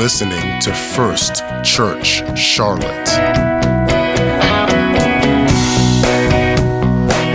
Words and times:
listening 0.00 0.58
to 0.62 0.72
First 0.72 1.44
Church 1.62 2.22
Charlotte. 2.34 3.06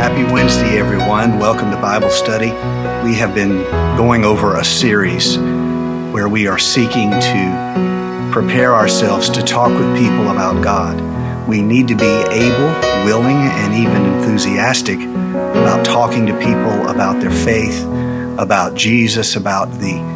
Happy 0.02 0.24
Wednesday, 0.34 0.80
everyone. 0.80 1.38
Welcome 1.38 1.70
to 1.70 1.78
Bible 1.78 2.10
study. 2.10 2.50
We 3.08 3.14
have 3.14 3.36
been 3.36 3.62
going 3.96 4.26
over 4.26 4.56
a 4.56 4.66
series 4.66 5.38
where 6.12 6.28
we 6.28 6.48
are 6.48 6.58
seeking 6.58 7.12
to 7.12 8.30
prepare 8.34 8.74
ourselves 8.74 9.30
to 9.30 9.44
talk 9.44 9.70
with 9.70 9.96
people 9.96 10.32
about 10.32 10.64
God. 10.64 11.48
We 11.48 11.62
need 11.62 11.88
to 11.90 11.96
be 11.96 12.04
able, 12.32 12.74
willing, 13.06 13.38
and 13.38 13.76
even 13.76 14.06
enthusiastic 14.16 15.00
about 15.00 15.86
talking 15.86 16.26
to 16.26 16.34
people 16.40 16.88
about 16.88 17.22
their 17.22 17.30
faith, 17.30 17.86
about 18.40 18.74
Jesus, 18.74 19.36
about 19.36 19.70
the 19.74 20.16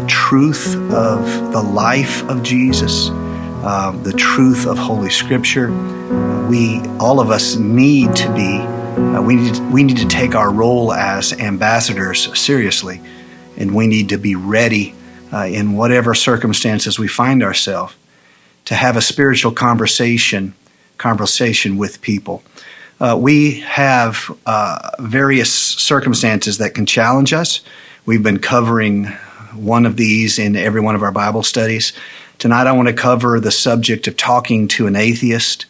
the 0.00 0.06
truth 0.06 0.76
of 0.92 1.52
the 1.52 1.60
life 1.60 2.22
of 2.30 2.42
Jesus, 2.42 3.10
uh, 3.10 3.90
the 4.02 4.14
truth 4.14 4.66
of 4.66 4.78
Holy 4.78 5.10
Scripture. 5.10 5.70
We, 6.48 6.80
all 6.98 7.20
of 7.20 7.30
us, 7.30 7.56
need 7.56 8.16
to 8.16 8.32
be, 8.32 8.60
uh, 8.60 9.20
we, 9.20 9.36
need, 9.36 9.58
we 9.70 9.82
need 9.82 9.98
to 9.98 10.08
take 10.08 10.34
our 10.34 10.50
role 10.50 10.94
as 10.94 11.34
ambassadors 11.34 12.38
seriously, 12.38 13.02
and 13.58 13.74
we 13.74 13.86
need 13.86 14.08
to 14.08 14.16
be 14.16 14.36
ready 14.36 14.94
uh, 15.34 15.44
in 15.44 15.74
whatever 15.74 16.14
circumstances 16.14 16.98
we 16.98 17.06
find 17.06 17.42
ourselves 17.42 17.94
to 18.64 18.74
have 18.74 18.96
a 18.96 19.02
spiritual 19.02 19.52
conversation, 19.52 20.54
conversation 20.96 21.76
with 21.76 22.00
people. 22.00 22.42
Uh, 23.00 23.18
we 23.20 23.60
have 23.60 24.34
uh, 24.46 24.92
various 24.98 25.52
circumstances 25.52 26.56
that 26.56 26.72
can 26.72 26.86
challenge 26.86 27.34
us. 27.34 27.60
We've 28.06 28.22
been 28.22 28.38
covering 28.38 29.12
one 29.54 29.86
of 29.86 29.96
these 29.96 30.38
in 30.38 30.56
every 30.56 30.80
one 30.80 30.94
of 30.94 31.02
our 31.02 31.12
Bible 31.12 31.42
studies. 31.42 31.92
Tonight, 32.38 32.66
I 32.66 32.72
want 32.72 32.88
to 32.88 32.94
cover 32.94 33.38
the 33.38 33.50
subject 33.50 34.06
of 34.08 34.16
talking 34.16 34.68
to 34.68 34.86
an 34.86 34.96
atheist 34.96 35.66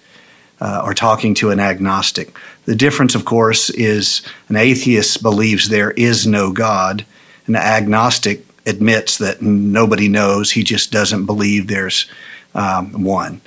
uh, 0.61 0.83
or 0.85 0.95
talking 0.95 1.35
to 1.35 1.51
an 1.51 1.61
agnostic. 1.61 2.37
The 2.67 2.77
difference, 2.77 3.15
of 3.15 3.25
course, 3.25 3.71
is 3.71 4.23
an 4.49 4.57
atheist 4.57 5.23
believes 5.23 5.69
there 5.69 5.91
is 5.93 6.27
no 6.27 6.53
God, 6.53 7.05
an 7.47 7.57
agnostic 7.57 8.45
admits 8.67 9.19
that 9.19 9.43
nobody 9.43 10.09
knows, 10.09 10.53
he 10.53 10.63
just 10.63 10.93
doesn't 10.93 11.27
believe 11.27 11.67
there's 11.67 12.09
um, 12.55 13.05
one. 13.05 13.41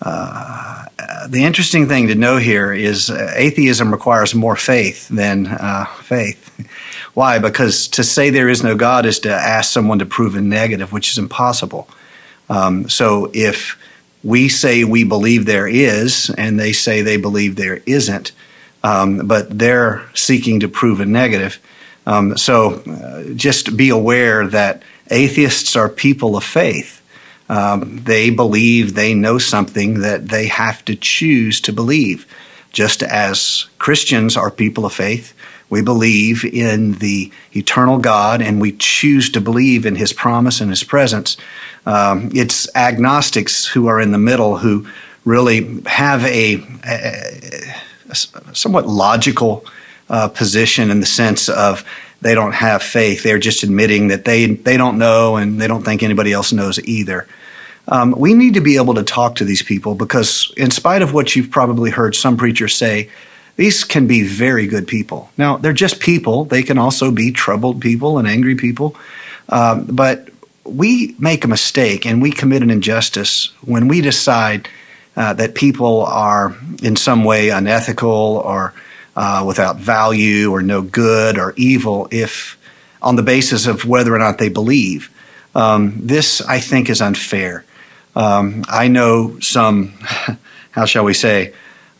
Uh, 0.00 0.84
the 1.28 1.44
interesting 1.44 1.88
thing 1.88 2.08
to 2.08 2.14
know 2.14 2.36
here 2.36 2.72
is 2.72 3.10
uh, 3.10 3.32
atheism 3.34 3.90
requires 3.90 4.34
more 4.34 4.56
faith 4.56 5.08
than 5.08 5.46
uh, 5.46 5.86
faith. 6.02 6.44
Why? 7.14 7.38
Because 7.38 7.88
to 7.88 8.04
say 8.04 8.30
there 8.30 8.48
is 8.48 8.62
no 8.62 8.76
God 8.76 9.06
is 9.06 9.18
to 9.20 9.32
ask 9.32 9.72
someone 9.72 9.98
to 9.98 10.06
prove 10.06 10.36
a 10.36 10.40
negative, 10.40 10.92
which 10.92 11.10
is 11.10 11.18
impossible. 11.18 11.88
Um, 12.48 12.88
so 12.88 13.30
if 13.34 13.76
we 14.22 14.48
say 14.48 14.84
we 14.84 15.04
believe 15.04 15.46
there 15.46 15.68
is, 15.68 16.30
and 16.36 16.58
they 16.58 16.72
say 16.72 17.02
they 17.02 17.16
believe 17.16 17.56
there 17.56 17.82
isn't, 17.86 18.32
um, 18.84 19.26
but 19.26 19.58
they're 19.58 20.08
seeking 20.14 20.60
to 20.60 20.68
prove 20.68 21.00
a 21.00 21.06
negative. 21.06 21.58
Um, 22.06 22.36
so 22.36 22.74
uh, 22.74 23.34
just 23.34 23.76
be 23.76 23.90
aware 23.90 24.46
that 24.46 24.82
atheists 25.10 25.76
are 25.76 25.88
people 25.88 26.36
of 26.36 26.44
faith. 26.44 26.97
Um, 27.48 28.02
they 28.04 28.30
believe 28.30 28.94
they 28.94 29.14
know 29.14 29.38
something 29.38 30.00
that 30.00 30.28
they 30.28 30.46
have 30.48 30.84
to 30.84 30.94
choose 30.94 31.60
to 31.62 31.72
believe, 31.72 32.26
just 32.72 33.02
as 33.02 33.66
Christians 33.78 34.36
are 34.36 34.50
people 34.50 34.84
of 34.84 34.92
faith 34.92 35.34
we 35.70 35.82
believe 35.82 36.44
in 36.44 36.92
the 36.92 37.30
eternal 37.54 37.98
God 37.98 38.40
and 38.40 38.60
we 38.60 38.72
choose 38.72 39.30
to 39.30 39.40
believe 39.40 39.84
in 39.84 39.96
His 39.96 40.12
promise 40.12 40.60
and 40.60 40.70
His 40.70 40.82
presence. 40.82 41.36
Um, 41.84 42.30
it's 42.34 42.74
agnostics 42.74 43.66
who 43.66 43.86
are 43.86 44.00
in 44.00 44.12
the 44.12 44.18
middle 44.18 44.56
who 44.56 44.88
really 45.24 45.82
have 45.84 46.24
a, 46.24 46.62
a, 46.86 47.74
a 48.08 48.14
somewhat 48.54 48.86
logical 48.86 49.64
uh, 50.08 50.28
position 50.28 50.90
in 50.90 51.00
the 51.00 51.06
sense 51.06 51.48
of 51.50 51.84
they 52.20 52.34
don't 52.34 52.52
have 52.52 52.82
faith. 52.82 53.22
They're 53.22 53.38
just 53.38 53.62
admitting 53.62 54.08
that 54.08 54.24
they, 54.24 54.46
they 54.46 54.76
don't 54.76 54.98
know 54.98 55.36
and 55.36 55.60
they 55.60 55.68
don't 55.68 55.84
think 55.84 56.02
anybody 56.02 56.32
else 56.32 56.52
knows 56.52 56.78
either. 56.80 57.26
Um, 57.86 58.12
we 58.12 58.34
need 58.34 58.54
to 58.54 58.60
be 58.60 58.76
able 58.76 58.94
to 58.94 59.02
talk 59.02 59.36
to 59.36 59.44
these 59.44 59.62
people 59.62 59.94
because, 59.94 60.52
in 60.56 60.70
spite 60.70 61.00
of 61.00 61.14
what 61.14 61.34
you've 61.34 61.50
probably 61.50 61.90
heard 61.90 62.14
some 62.14 62.36
preachers 62.36 62.74
say, 62.74 63.08
these 63.56 63.82
can 63.82 64.06
be 64.06 64.22
very 64.22 64.66
good 64.66 64.86
people. 64.86 65.30
Now, 65.38 65.56
they're 65.56 65.72
just 65.72 65.98
people. 65.98 66.44
They 66.44 66.62
can 66.62 66.78
also 66.78 67.10
be 67.10 67.32
troubled 67.32 67.80
people 67.80 68.18
and 68.18 68.28
angry 68.28 68.54
people. 68.54 68.94
Um, 69.48 69.86
but 69.86 70.28
we 70.64 71.16
make 71.18 71.44
a 71.44 71.48
mistake 71.48 72.04
and 72.04 72.20
we 72.20 72.30
commit 72.30 72.62
an 72.62 72.70
injustice 72.70 73.52
when 73.62 73.88
we 73.88 74.00
decide 74.00 74.68
uh, 75.16 75.32
that 75.32 75.54
people 75.54 76.04
are 76.04 76.56
in 76.82 76.94
some 76.94 77.24
way 77.24 77.48
unethical 77.48 78.08
or 78.44 78.74
uh, 79.18 79.42
without 79.44 79.76
value 79.76 80.52
or 80.52 80.62
no 80.62 80.80
good 80.80 81.38
or 81.38 81.52
evil 81.56 82.06
if 82.12 82.56
on 83.02 83.16
the 83.16 83.22
basis 83.22 83.66
of 83.66 83.84
whether 83.84 84.14
or 84.14 84.18
not 84.18 84.38
they 84.38 84.48
believe. 84.48 85.10
Um, 85.56 85.94
this, 86.06 86.40
I 86.40 86.60
think, 86.60 86.88
is 86.88 87.02
unfair. 87.02 87.64
Um, 88.14 88.64
I 88.68 88.86
know 88.86 89.40
some, 89.40 89.88
how 90.70 90.84
shall 90.84 91.04
we 91.04 91.14
say, 91.14 91.52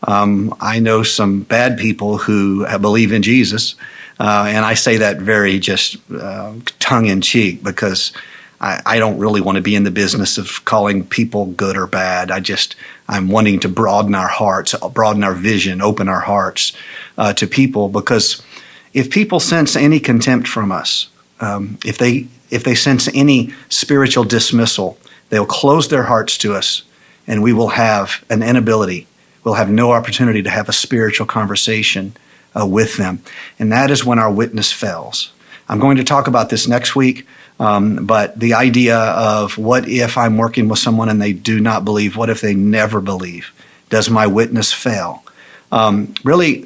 um, 0.03 0.55
I 0.61 0.79
know 0.79 1.03
some 1.03 1.41
bad 1.41 1.77
people 1.77 2.17
who 2.17 2.65
believe 2.77 3.11
in 3.11 3.21
Jesus, 3.21 3.75
uh, 4.17 4.45
and 4.47 4.63
I 4.63 4.75
say 4.75 4.97
that 4.97 5.17
very 5.17 5.59
just 5.59 5.97
uh, 6.11 6.53
tongue 6.79 7.07
in 7.07 7.19
cheek 7.19 7.61
because 7.61 8.13
I, 8.61 8.81
I, 8.85 8.99
don't 8.99 9.17
really 9.17 9.41
want 9.41 9.57
to 9.57 9.61
be 9.61 9.75
in 9.75 9.83
the 9.83 9.91
business 9.91 10.37
of 10.37 10.63
calling 10.65 11.05
people 11.05 11.47
good 11.47 11.75
or 11.75 11.87
bad. 11.87 12.31
I 12.31 12.39
just 12.39 12.75
I'm 13.09 13.29
wanting 13.29 13.59
to 13.61 13.69
broaden 13.69 14.15
our 14.15 14.27
hearts, 14.27 14.73
broaden 14.93 15.23
our 15.23 15.33
vision, 15.33 15.81
open 15.81 16.07
our 16.07 16.19
hearts 16.19 16.73
uh, 17.19 17.33
to 17.33 17.45
people 17.45 17.87
because 17.89 18.41
if 18.95 19.11
people 19.11 19.39
sense 19.39 19.75
any 19.75 19.99
contempt 19.99 20.47
from 20.47 20.71
us, 20.71 21.09
um, 21.39 21.77
if 21.85 21.99
they 21.99 22.25
if 22.49 22.63
they 22.63 22.73
sense 22.73 23.07
any 23.13 23.53
spiritual 23.69 24.23
dismissal, 24.23 24.97
they'll 25.29 25.45
close 25.45 25.89
their 25.89 26.03
hearts 26.03 26.35
to 26.39 26.55
us, 26.55 26.81
and 27.27 27.43
we 27.43 27.53
will 27.53 27.69
have 27.69 28.25
an 28.31 28.41
inability 28.41 29.05
we'll 29.43 29.55
have 29.55 29.69
no 29.69 29.91
opportunity 29.91 30.43
to 30.43 30.49
have 30.49 30.69
a 30.69 30.73
spiritual 30.73 31.25
conversation 31.25 32.15
uh, 32.59 32.65
with 32.65 32.97
them. 32.97 33.21
And 33.57 33.71
that 33.71 33.91
is 33.91 34.05
when 34.05 34.19
our 34.19 34.31
witness 34.31 34.71
fails. 34.71 35.31
I'm 35.67 35.79
going 35.79 35.97
to 35.97 36.03
talk 36.03 36.27
about 36.27 36.49
this 36.49 36.67
next 36.67 36.95
week, 36.95 37.27
um, 37.59 38.05
but 38.05 38.39
the 38.39 38.53
idea 38.53 38.97
of 38.97 39.57
what 39.57 39.87
if 39.87 40.17
I'm 40.17 40.37
working 40.37 40.67
with 40.67 40.79
someone 40.79 41.09
and 41.09 41.21
they 41.21 41.33
do 41.33 41.59
not 41.59 41.85
believe? 41.85 42.15
What 42.15 42.29
if 42.29 42.41
they 42.41 42.55
never 42.55 43.01
believe? 43.01 43.51
Does 43.89 44.09
my 44.09 44.27
witness 44.27 44.73
fail? 44.73 45.23
Um, 45.71 46.13
really, 46.23 46.65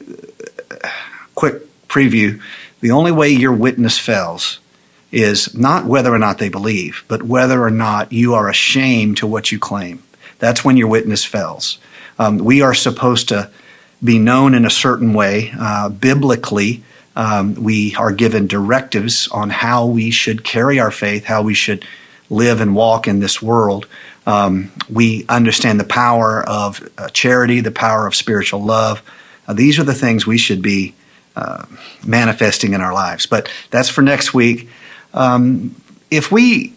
quick 1.35 1.87
preview 1.87 2.41
the 2.81 2.91
only 2.91 3.13
way 3.13 3.29
your 3.29 3.53
witness 3.53 3.97
fails 3.97 4.59
is 5.09 5.55
not 5.55 5.85
whether 5.85 6.13
or 6.13 6.19
not 6.19 6.37
they 6.37 6.49
believe, 6.49 7.05
but 7.07 7.23
whether 7.23 7.63
or 7.63 7.69
not 7.69 8.11
you 8.11 8.33
are 8.33 8.49
ashamed 8.49 9.15
to 9.17 9.27
what 9.27 9.53
you 9.53 9.59
claim. 9.59 10.03
That's 10.39 10.65
when 10.65 10.75
your 10.75 10.89
witness 10.89 11.23
fails. 11.23 11.77
Um, 12.19 12.39
we 12.39 12.61
are 12.61 12.73
supposed 12.73 13.29
to 13.29 13.49
be 14.03 14.19
known 14.19 14.53
in 14.53 14.65
a 14.65 14.69
certain 14.69 15.13
way. 15.13 15.53
Uh, 15.57 15.87
biblically, 15.87 16.83
um, 17.15 17.55
we 17.55 17.95
are 17.95 18.11
given 18.11 18.47
directives 18.47 19.29
on 19.29 19.49
how 19.49 19.85
we 19.85 20.11
should 20.11 20.43
carry 20.43 20.79
our 20.79 20.91
faith, 20.91 21.23
how 21.23 21.41
we 21.43 21.53
should 21.53 21.85
live 22.29 22.61
and 22.61 22.75
walk 22.75 23.07
in 23.07 23.19
this 23.19 23.41
world. 23.41 23.87
Um, 24.25 24.71
we 24.89 25.25
understand 25.27 25.79
the 25.79 25.85
power 25.85 26.43
of 26.43 26.87
uh, 26.97 27.09
charity, 27.09 27.59
the 27.59 27.71
power 27.71 28.07
of 28.07 28.15
spiritual 28.15 28.63
love. 28.63 29.01
Uh, 29.47 29.53
these 29.53 29.79
are 29.79 29.83
the 29.83 29.93
things 29.93 30.25
we 30.25 30.37
should 30.37 30.61
be 30.61 30.95
uh, 31.35 31.65
manifesting 32.05 32.73
in 32.73 32.81
our 32.81 32.93
lives. 32.93 33.25
But 33.25 33.51
that's 33.69 33.89
for 33.89 34.01
next 34.01 34.33
week. 34.33 34.69
Um, 35.13 35.75
if 36.09 36.31
we 36.31 36.73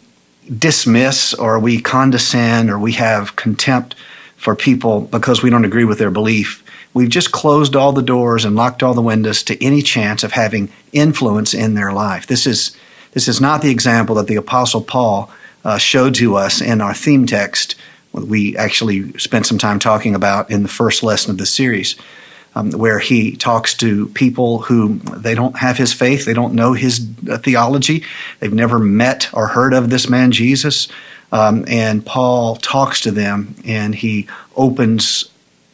dismiss 0.58 1.34
or 1.34 1.58
we 1.58 1.81
condescend 1.81 2.70
or 2.70 2.78
we 2.78 2.92
have 2.92 3.37
contempt 3.37 3.94
for 4.37 4.54
people 4.54 5.00
because 5.00 5.42
we 5.42 5.50
don't 5.50 5.64
agree 5.64 5.84
with 5.84 5.99
their 5.99 6.10
belief. 6.10 6.62
We've 6.94 7.08
just 7.08 7.32
closed 7.32 7.75
all 7.75 7.92
the 7.92 8.02
doors 8.02 8.44
and 8.44 8.54
locked 8.54 8.82
all 8.82 8.94
the 8.94 9.02
windows 9.02 9.42
to 9.44 9.64
any 9.64 9.82
chance 9.82 10.22
of 10.22 10.32
having 10.32 10.70
influence 10.92 11.52
in 11.52 11.75
their 11.75 11.92
life. 11.92 12.26
This 12.26 12.46
is 12.46 12.76
this 13.16 13.28
is 13.28 13.40
not 13.40 13.62
the 13.62 13.70
example 13.70 14.16
that 14.16 14.26
the 14.26 14.36
Apostle 14.36 14.82
Paul 14.82 15.30
uh, 15.64 15.78
showed 15.78 16.14
to 16.16 16.36
us 16.36 16.60
in 16.60 16.82
our 16.82 16.92
theme 16.92 17.24
text. 17.24 17.74
We 18.12 18.54
actually 18.58 19.10
spent 19.18 19.46
some 19.46 19.56
time 19.56 19.78
talking 19.78 20.14
about 20.14 20.50
in 20.50 20.62
the 20.62 20.68
first 20.68 21.02
lesson 21.02 21.30
of 21.30 21.38
the 21.38 21.46
series, 21.46 21.96
um, 22.54 22.72
where 22.72 22.98
he 22.98 23.34
talks 23.34 23.72
to 23.76 24.08
people 24.08 24.58
who 24.58 24.98
they 24.98 25.34
don't 25.34 25.56
have 25.56 25.78
his 25.78 25.94
faith, 25.94 26.26
they 26.26 26.34
don't 26.34 26.52
know 26.52 26.74
his 26.74 27.08
uh, 27.30 27.38
theology, 27.38 28.04
they've 28.40 28.52
never 28.52 28.78
met 28.78 29.32
or 29.32 29.46
heard 29.46 29.72
of 29.72 29.88
this 29.88 30.10
man 30.10 30.30
Jesus. 30.30 30.86
Um, 31.32 31.64
and 31.68 32.04
Paul 32.04 32.56
talks 32.56 33.00
to 33.00 33.10
them 33.10 33.54
and 33.64 33.94
he 33.94 34.28
opens 34.56 35.30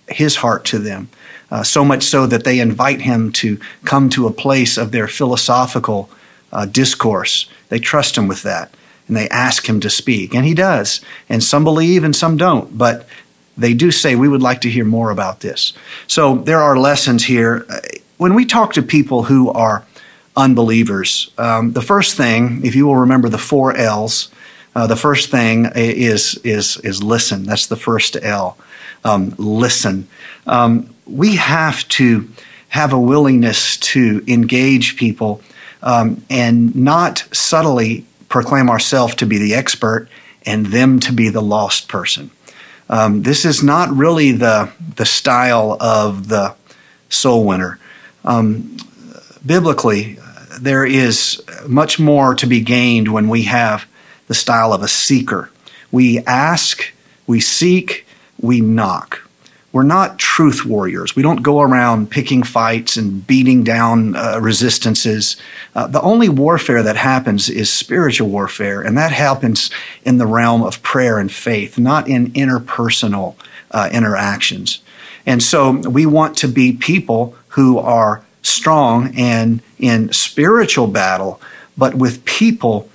his 0.06 0.36
heart 0.36 0.64
to 0.66 0.78
them. 0.78 1.08
Uh, 1.50 1.64
so 1.64 1.84
much 1.84 2.04
so 2.04 2.24
that 2.24 2.44
they 2.44 2.60
invite 2.60 3.00
him 3.00 3.32
to 3.32 3.58
come 3.84 4.08
to 4.10 4.28
a 4.28 4.32
place 4.32 4.78
of 4.78 4.92
their 4.92 5.08
philosophical 5.08 6.08
uh, 6.52 6.66
discourse. 6.66 7.48
They 7.68 7.78
trust 7.78 8.16
him 8.16 8.28
with 8.28 8.42
that. 8.42 8.74
and 9.08 9.16
they 9.16 9.28
ask 9.28 9.68
him 9.68 9.80
to 9.80 9.90
speak. 9.90 10.34
And 10.34 10.44
he 10.46 10.54
does. 10.54 11.00
And 11.28 11.42
some 11.42 11.64
believe 11.64 12.04
and 12.04 12.14
some 12.14 12.36
don't. 12.36 12.78
But 12.78 13.06
they 13.56 13.74
do 13.74 13.90
say, 13.90 14.14
We 14.14 14.28
would 14.28 14.42
like 14.42 14.60
to 14.62 14.70
hear 14.70 14.84
more 14.84 15.10
about 15.10 15.40
this. 15.40 15.72
So 16.06 16.36
there 16.36 16.60
are 16.60 16.78
lessons 16.78 17.24
here. 17.24 17.66
When 18.16 18.34
we 18.34 18.44
talk 18.44 18.72
to 18.74 18.82
people 18.82 19.24
who 19.24 19.50
are 19.50 19.84
unbelievers, 20.36 21.30
um, 21.36 21.72
the 21.72 21.82
first 21.82 22.16
thing, 22.16 22.64
if 22.64 22.74
you 22.74 22.86
will 22.86 22.96
remember 22.96 23.28
the 23.28 23.38
four 23.38 23.76
L's, 23.76 24.30
uh, 24.74 24.86
the 24.86 24.96
first 24.96 25.30
thing 25.30 25.66
is, 25.74 26.36
is, 26.44 26.78
is 26.78 27.02
listen. 27.02 27.44
That's 27.44 27.66
the 27.66 27.76
first 27.76 28.16
L. 28.22 28.56
Um, 29.04 29.34
listen. 29.36 30.08
Um, 30.46 30.94
we 31.06 31.36
have 31.36 31.86
to 31.88 32.28
have 32.72 32.94
a 32.94 32.98
willingness 32.98 33.76
to 33.76 34.24
engage 34.26 34.96
people 34.96 35.42
um, 35.82 36.24
and 36.30 36.74
not 36.74 37.22
subtly 37.30 38.06
proclaim 38.30 38.70
ourselves 38.70 39.14
to 39.14 39.26
be 39.26 39.36
the 39.36 39.52
expert 39.52 40.08
and 40.46 40.64
them 40.64 40.98
to 40.98 41.12
be 41.12 41.28
the 41.28 41.42
lost 41.42 41.86
person. 41.86 42.30
Um, 42.88 43.24
this 43.24 43.44
is 43.44 43.62
not 43.62 43.90
really 43.90 44.32
the, 44.32 44.72
the 44.96 45.04
style 45.04 45.76
of 45.80 46.28
the 46.28 46.54
soul 47.10 47.44
winner. 47.44 47.78
Um, 48.24 48.78
biblically, 49.44 50.18
there 50.58 50.86
is 50.86 51.42
much 51.68 51.98
more 51.98 52.34
to 52.36 52.46
be 52.46 52.62
gained 52.62 53.12
when 53.12 53.28
we 53.28 53.42
have 53.42 53.84
the 54.28 54.34
style 54.34 54.72
of 54.72 54.82
a 54.82 54.88
seeker. 54.88 55.50
We 55.90 56.20
ask, 56.20 56.90
we 57.26 57.38
seek, 57.38 58.06
we 58.40 58.62
knock. 58.62 59.28
We're 59.72 59.84
not 59.84 60.18
truth 60.18 60.66
warriors. 60.66 61.16
We 61.16 61.22
don't 61.22 61.42
go 61.42 61.62
around 61.62 62.10
picking 62.10 62.42
fights 62.42 62.98
and 62.98 63.26
beating 63.26 63.64
down 63.64 64.14
uh, 64.14 64.38
resistances. 64.38 65.38
Uh, 65.74 65.86
the 65.86 66.02
only 66.02 66.28
warfare 66.28 66.82
that 66.82 66.96
happens 66.96 67.48
is 67.48 67.72
spiritual 67.72 68.28
warfare, 68.28 68.82
and 68.82 68.98
that 68.98 69.12
happens 69.12 69.70
in 70.04 70.18
the 70.18 70.26
realm 70.26 70.62
of 70.62 70.82
prayer 70.82 71.18
and 71.18 71.32
faith, 71.32 71.78
not 71.78 72.06
in 72.06 72.32
interpersonal 72.32 73.34
uh, 73.70 73.88
interactions. 73.90 74.82
And 75.24 75.42
so 75.42 75.72
we 75.72 76.04
want 76.04 76.36
to 76.38 76.48
be 76.48 76.72
people 76.72 77.34
who 77.48 77.78
are 77.78 78.24
strong 78.42 79.16
and 79.16 79.62
in 79.78 80.12
spiritual 80.12 80.86
battle, 80.86 81.40
but 81.78 81.94
with 81.94 82.24
people, 82.26 82.90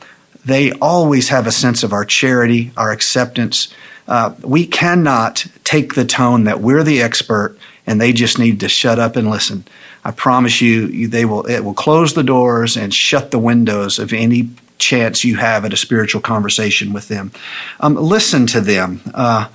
they 0.46 0.72
always 0.74 1.30
have 1.30 1.48
a 1.48 1.52
sense 1.52 1.84
of 1.84 1.92
our 1.92 2.06
charity, 2.06 2.72
our 2.78 2.92
acceptance, 2.92 3.74
uh, 4.08 4.34
we 4.42 4.66
cannot 4.66 5.46
take 5.64 5.96
the 5.96 6.06
tone 6.06 6.46
that 6.46 6.62
we're 6.62 6.84
the 6.84 7.02
expert 7.02 7.58
and 7.86 8.00
they 8.00 8.14
just 8.14 8.38
need 8.38 8.60
to 8.60 8.70
shut 8.70 9.00
up 9.00 9.16
and 9.16 9.30
listen. 9.30 9.66
I 10.04 10.12
promise 10.12 10.62
you, 10.62 11.08
they 11.08 11.26
will. 11.26 11.46
It 11.46 11.64
will 11.64 11.74
close 11.74 12.14
the 12.14 12.24
doors 12.24 12.78
and 12.78 12.94
shut 12.94 13.32
the 13.32 13.40
windows 13.40 14.00
of 14.00 14.14
any 14.14 14.50
chance 14.78 15.24
you 15.24 15.38
have 15.38 15.66
at 15.66 15.74
a 15.74 15.78
spiritual 15.78 16.22
conversation 16.22 16.94
with 16.94 17.08
them. 17.08 17.32
Um, 17.80 17.96
listen 17.96 18.46
to 18.48 18.62
them. 18.62 19.02
Uh, 19.14 19.50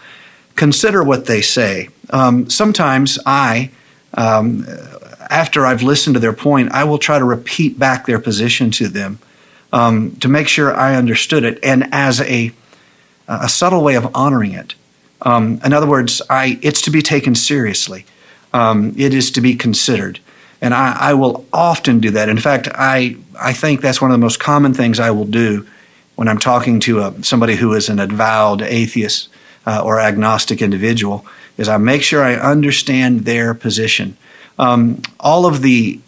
consider 0.57 1.03
what 1.03 1.27
they 1.27 1.41
say. 1.41 1.89
Um, 2.11 2.51
sometimes 2.51 3.19
I, 3.25 3.71
um, 4.15 4.67
after 5.31 5.65
I've 5.65 5.83
listened 5.83 6.15
to 6.15 6.21
their 6.21 6.33
point, 6.33 6.73
I 6.73 6.85
will 6.85 6.99
try 6.99 7.19
to 7.19 7.25
repeat 7.25 7.79
back 7.79 8.07
their 8.07 8.19
position 8.19 8.71
to 8.73 8.89
them 8.89 9.19
um, 9.73 10.17
to 10.17 10.29
make 10.29 10.49
sure 10.49 10.75
I 10.75 10.97
understood 10.97 11.45
it. 11.45 11.59
And 11.63 11.89
as 11.93 12.21
a 12.21 12.53
a 13.29 13.49
subtle 13.49 13.83
way 13.83 13.95
of 13.95 14.15
honoring 14.15 14.53
it. 14.53 14.75
Um, 15.23 15.61
in 15.65 15.73
other 15.73 15.87
words, 15.87 16.21
I, 16.29 16.59
it's 16.63 16.83
to 16.83 16.91
be 16.91 17.03
taken 17.03 17.35
seriously. 17.35 18.05
Um, 18.53 18.95
it 18.97 19.15
is 19.15 19.31
to 19.33 19.41
be 19.41 19.55
considered. 19.55 20.21
And 20.61 20.75
I, 20.75 20.97
I, 20.99 21.15
will 21.15 21.47
often 21.53 22.01
do 22.01 22.11
that. 22.11 22.29
In 22.29 22.39
fact, 22.39 22.69
I, 22.73 23.17
I 23.41 23.53
think 23.53 23.81
that's 23.81 24.01
one 24.01 24.11
of 24.11 24.15
the 24.15 24.25
most 24.25 24.39
common 24.39 24.75
things 24.75 25.01
I 25.01 25.11
will 25.11 25.25
do 25.25 25.67
when 26.17 26.29
I'm 26.29 26.39
talking 26.39 26.79
to 26.81 27.01
a, 27.01 27.09
uh, 27.09 27.23
somebody 27.23 27.57
who 27.57 27.73
is 27.73 27.89
an 27.89 27.99
avowed 27.99 28.63
atheist 28.63 29.29
uh, 29.67 29.83
or 29.83 29.99
agnostic 29.99 30.61
individual 30.63 31.27
is 31.57 31.69
I 31.69 31.79
make 31.79 32.03
sure 32.03 32.23
I 32.23 32.35
understand 32.35 33.21
their 33.21 33.55
position. 33.55 34.17
Um, 34.59 35.03
all 35.19 35.47
of 35.47 35.63
the 35.63 36.01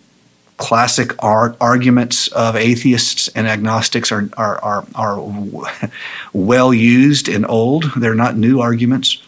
classic 0.57 1.23
arguments 1.23 2.29
of 2.29 2.55
atheists 2.57 3.29
and 3.29 3.47
agnostics 3.47 4.13
are, 4.13 4.29
are, 4.37 4.59
are, 4.63 4.87
are 4.95 5.91
well 6.33 6.73
used 6.73 7.29
and 7.29 7.45
old. 7.47 7.91
They're 7.97 8.15
not 8.15 8.37
new 8.37 8.61
arguments. 8.61 9.23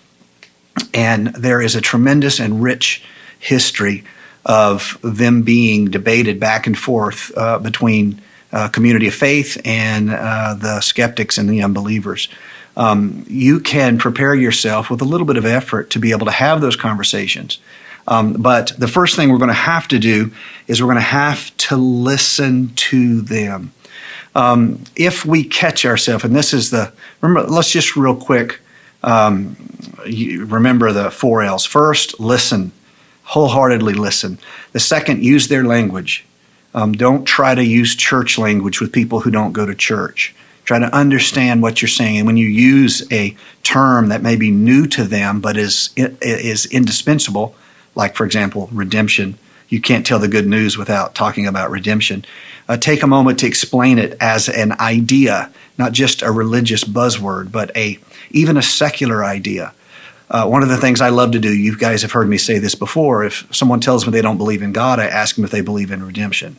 And 0.94 1.28
there 1.28 1.61
is 1.61 1.75
a 1.75 1.81
tremendous 1.81 2.38
and 2.38 2.62
rich 2.62 3.02
history 3.38 4.05
of 4.44 4.99
them 5.02 5.43
being 5.43 5.87
debated 5.87 6.38
back 6.38 6.67
and 6.67 6.78
forth 6.78 7.37
uh, 7.37 7.58
between 7.58 8.22
uh, 8.52 8.69
community 8.69 9.08
of 9.08 9.14
faith 9.14 9.61
and 9.64 10.11
uh, 10.11 10.55
the 10.55 10.81
skeptics 10.81 11.38
and 11.38 11.49
the 11.50 11.62
unbelievers. 11.62 12.29
Um, 12.76 13.25
you 13.29 13.61
can 13.61 13.99
prepare 13.99 14.34
yourself 14.34 14.90
with 14.90 15.00
a 15.00 15.05
little 15.05 15.26
bit 15.26 15.37
of 15.37 15.46
effort 15.46 15.90
to 15.90 15.99
be 15.99 16.12
able 16.12 16.26
to 16.26 16.32
have 16.32 16.61
those 16.61 16.76
conversations 16.76 17.58
um, 18.08 18.35
but 18.35 18.73
the 18.79 18.88
first 18.88 19.17
thing 19.17 19.31
we're 19.31 19.38
going 19.38 19.49
to 19.49 19.55
have 19.55 19.88
to 19.88 19.99
do 19.99 20.32
is 20.67 20.81
we're 20.81 20.87
going 20.87 20.97
to 20.97 21.03
have 21.03 21.56
to 21.58 21.76
listen 21.76 22.73
to 22.76 23.20
them. 23.20 23.73
Um, 24.35 24.85
if 24.94 25.25
we 25.25 25.44
catch 25.44 25.85
ourselves, 25.85 26.25
and 26.25 26.37
this 26.37 26.53
is 26.53 26.70
the 26.70 26.93
remember, 27.20 27.50
let's 27.50 27.70
just 27.70 27.97
real 27.97 28.14
quick 28.14 28.61
um, 29.03 29.56
remember 30.05 30.93
the 30.93 31.11
four 31.11 31.43
L's. 31.43 31.64
First, 31.64 32.20
listen, 32.20 32.73
wholeheartedly 33.25 33.94
listen. 33.94 34.38
The 34.73 34.81
second, 34.81 35.25
use 35.25 35.49
their 35.49 35.64
language. 35.64 36.25
Um, 36.75 36.93
don't 36.93 37.25
try 37.25 37.55
to 37.55 37.64
use 37.64 37.97
church 37.97 38.37
language 38.37 38.81
with 38.81 38.93
people 38.93 39.20
who 39.20 39.31
don't 39.31 39.53
go 39.53 39.64
to 39.64 39.75
church. 39.75 40.35
Try 40.64 40.81
to 40.81 40.94
understand 40.94 41.62
what 41.62 41.81
you're 41.81 41.88
saying. 41.88 42.19
And 42.19 42.26
when 42.26 42.37
you 42.37 42.49
use 42.49 43.11
a 43.11 43.35
term 43.62 44.08
that 44.08 44.20
may 44.20 44.37
be 44.37 44.50
new 44.50 44.87
to 44.88 45.05
them 45.05 45.41
but 45.41 45.56
is 45.56 45.91
is 45.97 46.67
indispensable, 46.67 47.55
like, 47.96 48.14
for 48.14 48.25
example, 48.25 48.69
redemption. 48.70 49.37
You 49.69 49.81
can't 49.81 50.06
tell 50.06 50.20
the 50.20 50.28
good 50.28 50.46
news 50.46 50.78
without 50.78 51.16
talking 51.16 51.48
about 51.48 51.70
redemption. 51.70 52.25
Uh, 52.69 52.76
take 52.76 53.02
a 53.02 53.08
moment 53.08 53.40
to 53.40 53.46
explain 53.48 53.98
it 53.98 54.16
as 54.20 54.48
an 54.48 54.72
idea, 54.78 55.50
not 55.76 55.90
just 55.90 56.22
a 56.22 56.31
religious 56.31 56.84
buzzword, 56.84 57.50
but 57.50 57.76
a 57.76 57.98
even 58.31 58.56
a 58.56 58.62
secular 58.62 59.25
idea. 59.25 59.72
Uh, 60.28 60.46
one 60.46 60.62
of 60.62 60.69
the 60.69 60.76
things 60.76 61.00
I 61.00 61.08
love 61.08 61.32
to 61.32 61.38
do, 61.38 61.52
you 61.52 61.76
guys 61.76 62.02
have 62.02 62.12
heard 62.12 62.28
me 62.28 62.38
say 62.38 62.58
this 62.58 62.75
before. 62.75 63.25
If 63.25 63.46
someone 63.54 63.81
tells 63.81 64.04
me 64.04 64.12
they 64.12 64.22
don't 64.22 64.38
believe 64.38 64.62
in 64.62 64.72
God, 64.72 64.98
I 64.98 65.06
ask 65.06 65.37
them 65.37 65.44
if 65.44 65.50
they 65.50 65.60
believe 65.60 65.90
in 65.90 66.04
redemption. 66.04 66.56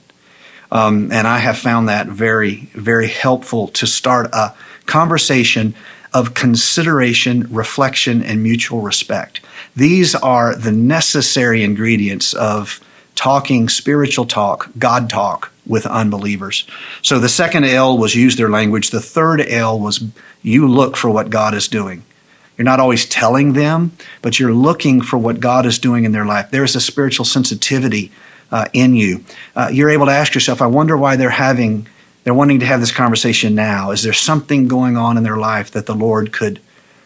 Um, 0.72 1.12
and 1.12 1.28
I 1.28 1.40
have 1.40 1.58
found 1.58 1.90
that 1.90 2.08
very, 2.08 2.70
very 2.74 3.08
helpful 3.08 3.68
to 3.70 3.88
start 3.88 4.30
a 4.34 4.54
conversation 4.86 5.76
of 6.14 6.34
consideration, 6.34 7.48
reflection, 7.52 8.24
and 8.24 8.44
mutual 8.44 8.82
respect. 8.82 9.42
These 9.76 10.16
are 10.16 10.56
the 10.56 10.72
necessary 10.72 11.64
ingredients 11.64 12.34
of 12.34 12.80
talking 13.16 13.68
spiritual 13.68 14.26
talk, 14.26 14.70
God 14.78 15.10
talk 15.10 15.52
with 15.66 15.86
unbelievers. 15.86 16.66
So 17.02 17.20
the 17.20 17.30
second 17.30 17.66
L 17.66 17.98
was 17.98 18.16
use 18.16 18.36
their 18.36 18.50
language. 18.50 18.92
The 18.92 19.02
third 19.02 19.42
L 19.42 19.80
was 19.80 20.04
you 20.42 20.68
look 20.68 20.96
for 20.96 21.10
what 21.10 21.30
God 21.30 21.54
is 21.54 21.68
doing. 21.68 22.04
You're 22.58 22.66
not 22.66 22.80
always 22.80 23.06
telling 23.06 23.54
them, 23.54 23.92
but 24.22 24.40
you're 24.40 24.54
looking 24.54 25.02
for 25.02 25.18
what 25.18 25.40
God 25.40 25.66
is 25.66 25.78
doing 25.78 26.06
in 26.06 26.12
their 26.12 26.26
life. 26.26 26.50
There's 26.50 26.76
a 26.76 26.82
spiritual 26.82 27.26
sensitivity 27.26 28.12
uh, 28.52 28.66
in 28.74 28.96
you. 28.96 29.24
Uh, 29.56 29.70
you're 29.72 29.90
able 29.90 30.08
to 30.08 30.12
ask 30.12 30.34
yourself, 30.34 30.62
I 30.62 30.68
wonder 30.68 30.98
why 30.98 31.18
they're 31.18 31.30
having 31.30 31.88
they're 32.28 32.34
wanting 32.34 32.60
to 32.60 32.66
have 32.66 32.82
this 32.82 32.92
conversation 32.92 33.56
now. 33.56 33.92
Is 33.92 34.04
there 34.04 34.12
something 34.12 34.68
going 34.68 34.98
on 34.98 35.16
in 35.16 35.24
their 35.24 35.38
life 35.38 35.72
that 35.72 35.86
the 35.86 35.96
Lord 35.96 36.34
could 36.34 36.60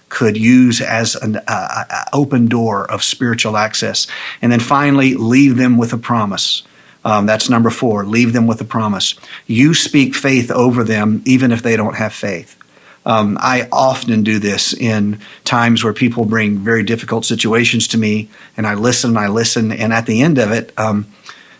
could 0.09 0.35
use 0.35 0.81
as 0.81 1.13
an 1.13 1.39
uh, 1.47 2.05
open 2.11 2.47
door 2.47 2.89
of 2.89 3.03
spiritual 3.03 3.55
access? 3.55 4.07
And 4.41 4.51
then 4.51 4.59
finally, 4.59 5.13
leave 5.13 5.57
them 5.57 5.77
with 5.77 5.93
a 5.93 5.97
promise. 5.99 6.63
Um, 7.05 7.27
that's 7.27 7.51
number 7.51 7.69
four. 7.69 8.03
Leave 8.03 8.33
them 8.33 8.47
with 8.47 8.61
a 8.61 8.63
promise. 8.65 9.13
You 9.45 9.75
speak 9.75 10.15
faith 10.15 10.49
over 10.49 10.83
them, 10.83 11.21
even 11.27 11.51
if 11.51 11.61
they 11.61 11.77
don't 11.77 11.97
have 11.97 12.13
faith. 12.13 12.57
Um, 13.05 13.37
I 13.39 13.69
often 13.71 14.23
do 14.23 14.39
this 14.39 14.73
in 14.73 15.19
times 15.43 15.83
where 15.83 15.93
people 15.93 16.25
bring 16.25 16.57
very 16.57 16.81
difficult 16.81 17.25
situations 17.25 17.87
to 17.89 17.99
me, 17.99 18.27
and 18.57 18.65
I 18.65 18.73
listen, 18.73 19.11
and 19.11 19.19
I 19.19 19.27
listen, 19.27 19.71
and 19.71 19.93
at 19.93 20.07
the 20.07 20.23
end 20.23 20.39
of 20.39 20.51
it, 20.51 20.73
um, 20.79 21.05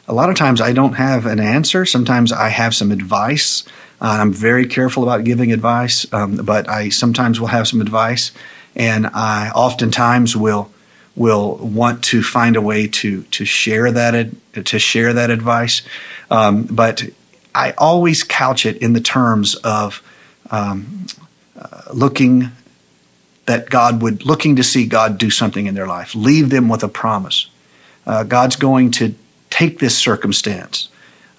a 0.08 0.14
lot 0.14 0.30
of 0.30 0.36
times 0.36 0.62
I 0.62 0.74
don't 0.74 0.94
have 0.94 1.26
an 1.26 1.40
answer. 1.40 1.86
Sometimes 1.86 2.32
I 2.32 2.50
have 2.50 2.74
some 2.76 2.92
advice. 2.92 3.64
Uh, 4.02 4.18
I'm 4.20 4.34
very 4.34 4.66
careful 4.66 5.04
about 5.04 5.24
giving 5.24 5.52
advice, 5.52 6.12
um, 6.12 6.38
but 6.38 6.68
I 6.68 6.90
sometimes 6.90 7.40
will 7.40 7.48
have 7.48 7.68
some 7.68 7.82
advice, 7.82 8.32
and 8.76 9.08
I 9.08 9.52
oftentimes 9.52 10.36
will 10.36 10.72
will 11.16 11.58
want 11.58 12.04
to 12.06 12.24
find 12.24 12.56
a 12.56 12.62
way 12.62 12.88
to 12.88 13.24
to 13.24 13.46
share 13.46 13.92
that 13.92 14.32
to 14.66 14.80
share 14.80 15.14
that 15.14 15.30
advice. 15.30 15.84
Um, 16.32 16.64
but 16.64 17.04
I 17.54 17.72
always 17.78 18.24
couch 18.24 18.66
it 18.66 18.78
in 18.78 18.94
the 18.94 19.02
terms 19.02 19.56
of 19.56 20.02
um, 20.50 21.06
uh, 21.60 21.84
looking 21.94 22.52
that 23.46 23.70
God 23.70 24.02
would 24.02 24.26
looking 24.26 24.56
to 24.56 24.64
see 24.64 24.86
God 24.86 25.18
do 25.18 25.30
something 25.30 25.68
in 25.68 25.76
their 25.76 25.88
life. 25.88 26.16
Leave 26.16 26.50
them 26.50 26.70
with 26.70 26.84
a 26.84 26.88
promise. 26.88 27.50
Uh, 28.06 28.24
God's 28.24 28.56
going 28.56 28.92
to 28.92 29.14
take 29.52 29.78
this 29.78 29.96
circumstance 29.96 30.90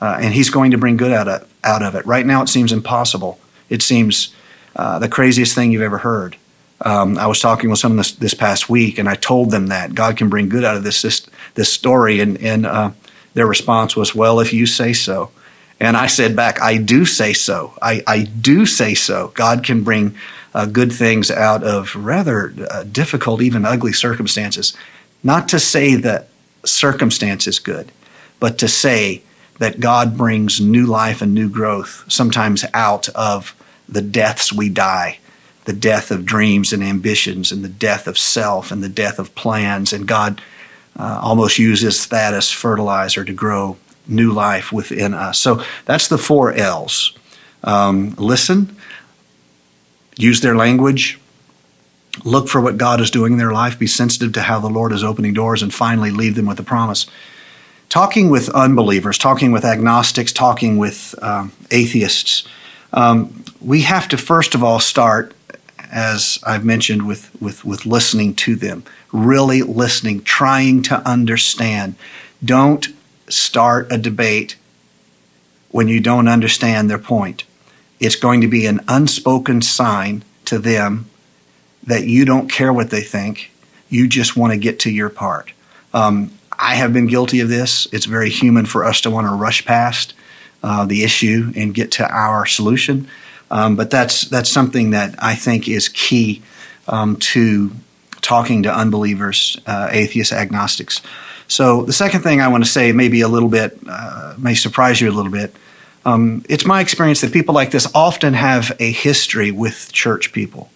uh, 0.03 0.19
and 0.21 0.35
he's 0.35 0.51
going 0.51 0.73
to 0.73 0.79
bring 0.79 0.97
good 0.97 1.13
out 1.13 1.29
of, 1.29 1.49
out 1.63 1.83
of 1.83 1.95
it. 1.95 2.05
Right 2.05 2.27
now, 2.27 2.43
it 2.43 2.49
seems 2.49 2.73
impossible. 2.73 3.39
It 3.69 3.83
seems 3.83 4.35
uh, 4.75 4.99
the 4.99 5.09
craziest 5.09 5.55
thing 5.55 5.71
you've 5.71 5.83
ever 5.83 5.99
heard. 5.99 6.37
Um, 6.81 7.17
I 7.17 7.29
was 7.29 7.39
talking 7.39 7.71
with 7.71 7.79
someone 7.79 7.99
this, 7.99 8.11
this 8.11 8.35
past 8.35 8.69
week, 8.69 8.99
and 8.99 9.09
I 9.09 9.15
told 9.15 9.53
them 9.53 9.69
that 9.69 9.95
God 9.95 10.17
can 10.17 10.29
bring 10.29 10.49
good 10.49 10.65
out 10.65 10.77
of 10.77 10.83
this 10.83 11.03
this, 11.03 11.25
this 11.55 11.73
story, 11.73 12.19
and 12.19 12.37
and 12.39 12.67
uh, 12.67 12.91
their 13.35 13.47
response 13.47 13.95
was, 13.95 14.13
"Well, 14.13 14.41
if 14.41 14.53
you 14.53 14.67
say 14.67 14.93
so." 14.93 15.31
And 15.79 15.97
I 15.97 16.09
said 16.09 16.35
back, 16.35 16.61
"I 16.61 16.79
do 16.79 17.05
say 17.05 17.33
so. 17.33 17.75
I, 17.81 18.03
I 18.05 18.25
do 18.25 18.67
say 18.67 18.95
so. 18.95 19.31
God 19.35 19.63
can 19.63 19.85
bring 19.85 20.17
uh, 20.53 20.67
good 20.67 20.93
things 20.93 21.31
out 21.31 21.63
of 21.63 21.95
rather 21.95 22.53
uh, 22.69 22.83
difficult, 22.83 23.41
even 23.41 23.65
ugly 23.65 23.93
circumstances. 23.93 24.77
Not 25.23 25.49
to 25.51 25.61
say 25.61 25.95
that 25.95 26.27
circumstance 26.65 27.47
is 27.47 27.61
good, 27.61 27.93
but 28.43 28.59
to 28.59 28.67
say 28.67 29.23
that 29.61 29.79
God 29.79 30.19
brings 30.19 30.61
new 30.61 30.85
life 30.85 31.23
and 31.23 31.33
new 31.33 31.49
growth, 31.49 32.05
sometimes 32.09 32.65
out 32.75 33.09
of 33.11 33.55
the 33.89 34.03
deaths 34.03 34.53
we 34.53 34.69
die, 34.69 35.21
the 35.65 35.73
death 35.73 36.11
of 36.11 36.27
dreams 36.27 36.73
and 36.73 36.83
ambitions, 36.83 37.53
and 37.53 37.63
the 37.63 37.69
death 37.69 38.09
of 38.09 38.19
self, 38.19 38.73
and 38.73 38.83
the 38.83 38.89
death 38.89 39.21
of 39.21 39.33
plans. 39.37 39.93
And 39.93 40.09
God 40.09 40.43
uh, 40.99 41.21
almost 41.23 41.61
uses 41.61 42.09
that 42.09 42.35
as 42.35 42.51
fertilizer 42.51 43.25
to 43.25 43.33
grow 43.33 43.77
new 44.09 44.33
life 44.33 44.73
within 44.73 45.15
us. 45.15 45.39
So 45.39 45.63
that's 45.85 46.09
the 46.09 46.19
four 46.19 46.53
L's 46.53 47.17
um, 47.63 48.17
listen, 48.19 48.77
use 50.17 50.41
their 50.41 50.57
language, 50.57 51.21
look 52.25 52.49
for 52.49 52.61
what 52.61 52.77
God 52.77 53.01
is 53.01 53.13
doing 53.13 53.35
in 53.35 53.39
their 53.39 53.53
life, 53.53 53.79
be 53.79 53.87
sensitive 53.87 54.33
to 54.33 54.43
how 54.43 54.59
the 54.59 54.69
Lord 54.69 54.91
is 54.91 55.05
opening 55.05 55.33
doors, 55.33 55.63
and 55.63 55.73
finally 55.73 56.11
leave 56.11 56.35
them 56.35 56.47
with 56.47 56.59
a 56.59 56.65
promise 56.65 57.07
talking 57.93 58.31
with 58.31 58.49
unbelievers, 58.55 59.19
talking 59.19 59.53
with 59.53 59.67
agnostics, 59.67 60.33
talking 60.33 60.79
with 60.79 61.15
um, 61.21 61.53
atheists, 61.71 62.49
um, 62.95 63.45
we 63.61 63.83
have 63.83 64.09
to 64.09 64.17
first 64.17 64.55
of 64.55 64.65
all 64.65 64.81
start, 64.81 65.35
as 65.91 66.39
I've 66.43 66.65
mentioned, 66.65 67.07
with, 67.07 67.31
with, 67.39 67.67
with 67.67 67.85
listening 67.85 68.35
to 68.37 68.57
them, 68.57 68.83
really 69.13 69.61
listening, 69.61 70.23
trying 70.23 70.81
to 70.85 71.07
understand. 71.07 71.97
Don't 72.43 72.89
start 73.29 73.93
a 73.93 73.99
debate 73.99 74.57
when 75.69 75.87
you 75.87 76.01
don't 76.01 76.29
understand 76.29 76.89
their 76.89 76.99
point. 76.99 77.45
It's 78.01 78.17
going 78.17 78.41
to 78.41 78.49
be 78.49 78.65
an 78.65 78.81
unspoken 78.89 79.61
sign 79.61 80.25
to 80.47 80.59
them 80.59 81.11
that 81.83 82.07
you 82.07 82.25
don't 82.25 82.51
care 82.51 82.73
what 82.73 82.89
they 82.89 83.03
think. 83.03 83.51
You 83.91 84.09
just 84.09 84.35
want 84.35 84.55
to 84.55 84.59
get 84.59 84.81
to 84.81 84.91
your 84.91 85.11
part. 85.11 85.53
Um, 85.93 86.33
I 86.63 86.77
have 86.77 86.93
been 86.93 87.09
guilty 87.09 87.41
of 87.41 87.49
this. 87.49 87.89
It's 87.91 88.07
very 88.07 88.31
human 88.31 88.67
for 88.67 88.85
us 88.85 89.01
to 89.01 89.11
want 89.11 89.27
to 89.27 89.33
rush 89.35 89.65
past 89.65 90.15
uh, 90.63 90.87
the 90.87 91.03
issue 91.03 91.53
and 91.57 91.75
get 91.75 91.91
to 91.93 92.09
our 92.09 92.47
solution. 92.47 93.09
Um, 93.51 93.75
but 93.75 93.91
that's 93.91 94.23
that's 94.27 94.49
something 94.49 94.91
that 94.91 95.17
I 95.19 95.35
think 95.35 95.69
is 95.69 95.89
key 95.89 96.41
um, 96.87 97.17
to 97.17 97.73
talking 98.21 98.63
to 98.63 98.73
unbelievers, 98.73 99.61
uh, 99.67 99.89
atheists, 99.91 100.33
agnostics. 100.33 101.03
So 101.49 101.83
the 101.83 101.93
second 101.93 102.23
thing 102.23 102.41
I 102.41 102.47
want 102.47 102.65
to 102.65 102.71
say, 102.71 102.93
maybe 102.93 103.23
a 103.23 103.29
little 103.29 103.49
bit, 103.49 103.77
uh, 103.89 104.35
may 104.39 104.55
surprise 104.55 105.01
you 105.01 105.11
a 105.11 105.13
little 105.13 105.33
bit. 105.33 105.57
Um, 106.05 106.45
it's 106.49 106.65
my 106.65 106.81
experience 106.81 107.23
that 107.23 107.33
people 107.33 107.57
like 107.57 107.73
this 107.73 107.89
often 107.93 108.35
have 108.35 108.71
a 108.79 108.93
history 108.93 109.51
with 109.51 109.93
church 109.93 110.33
people. 110.33 110.71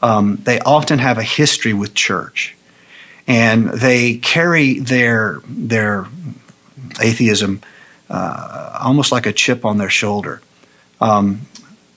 Um, 0.00 0.36
they 0.44 0.60
often 0.60 1.00
have 1.00 1.18
a 1.18 1.24
history 1.24 1.72
with 1.72 1.94
church 1.94 2.54
and 3.28 3.68
they 3.68 4.16
carry 4.16 4.80
their 4.80 5.40
their 5.46 6.06
atheism 7.00 7.60
uh, 8.10 8.78
almost 8.82 9.12
like 9.12 9.26
a 9.26 9.32
chip 9.32 9.64
on 9.64 9.78
their 9.78 9.90
shoulder. 9.90 10.40
Um, 11.00 11.42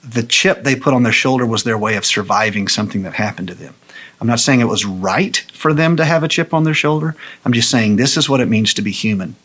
the 0.04 0.24
chip 0.24 0.64
they 0.64 0.76
put 0.76 0.94
on 0.94 1.04
their 1.04 1.12
shoulder 1.14 1.46
was 1.46 1.64
their 1.64 1.78
way 1.78 1.96
of 1.96 2.06
surviving 2.06 2.68
something 2.68 3.04
that 3.04 3.14
happened 3.14 3.48
to 3.48 3.56
them. 3.56 3.74
I'm 4.20 4.28
not 4.28 4.40
saying 4.40 4.60
it 4.60 4.66
was 4.66 4.86
right 4.86 5.38
for 5.54 5.74
them 5.74 5.96
to 5.98 6.06
have 6.06 6.24
a 6.24 6.28
chip 6.28 6.54
on 6.54 6.64
their 6.64 6.74
shoulder. 6.74 7.16
I'm 7.46 7.54
just 7.54 7.72
saying 7.72 7.96
this 7.96 8.18
is 8.18 8.30
what 8.30 8.42
it 8.42 8.50
means 8.50 8.74
to 8.76 8.82
be 8.82 8.92
human. 8.92 9.36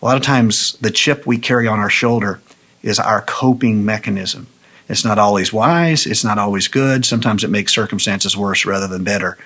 A 0.00 0.04
lot 0.04 0.16
of 0.16 0.22
times, 0.22 0.78
the 0.80 0.90
chip 0.90 1.26
we 1.26 1.38
carry 1.38 1.66
on 1.66 1.78
our 1.78 1.90
shoulder 1.90 2.40
is 2.82 2.98
our 2.98 3.22
coping 3.22 3.84
mechanism. 3.84 4.46
It's 4.88 5.04
not 5.04 5.18
always 5.18 5.52
wise, 5.52 6.06
it's 6.06 6.24
not 6.24 6.38
always 6.38 6.68
good. 6.68 7.04
Sometimes 7.04 7.42
it 7.42 7.50
makes 7.50 7.72
circumstances 7.72 8.36
worse 8.36 8.66
rather 8.66 8.86
than 8.86 9.02
better. 9.02 9.36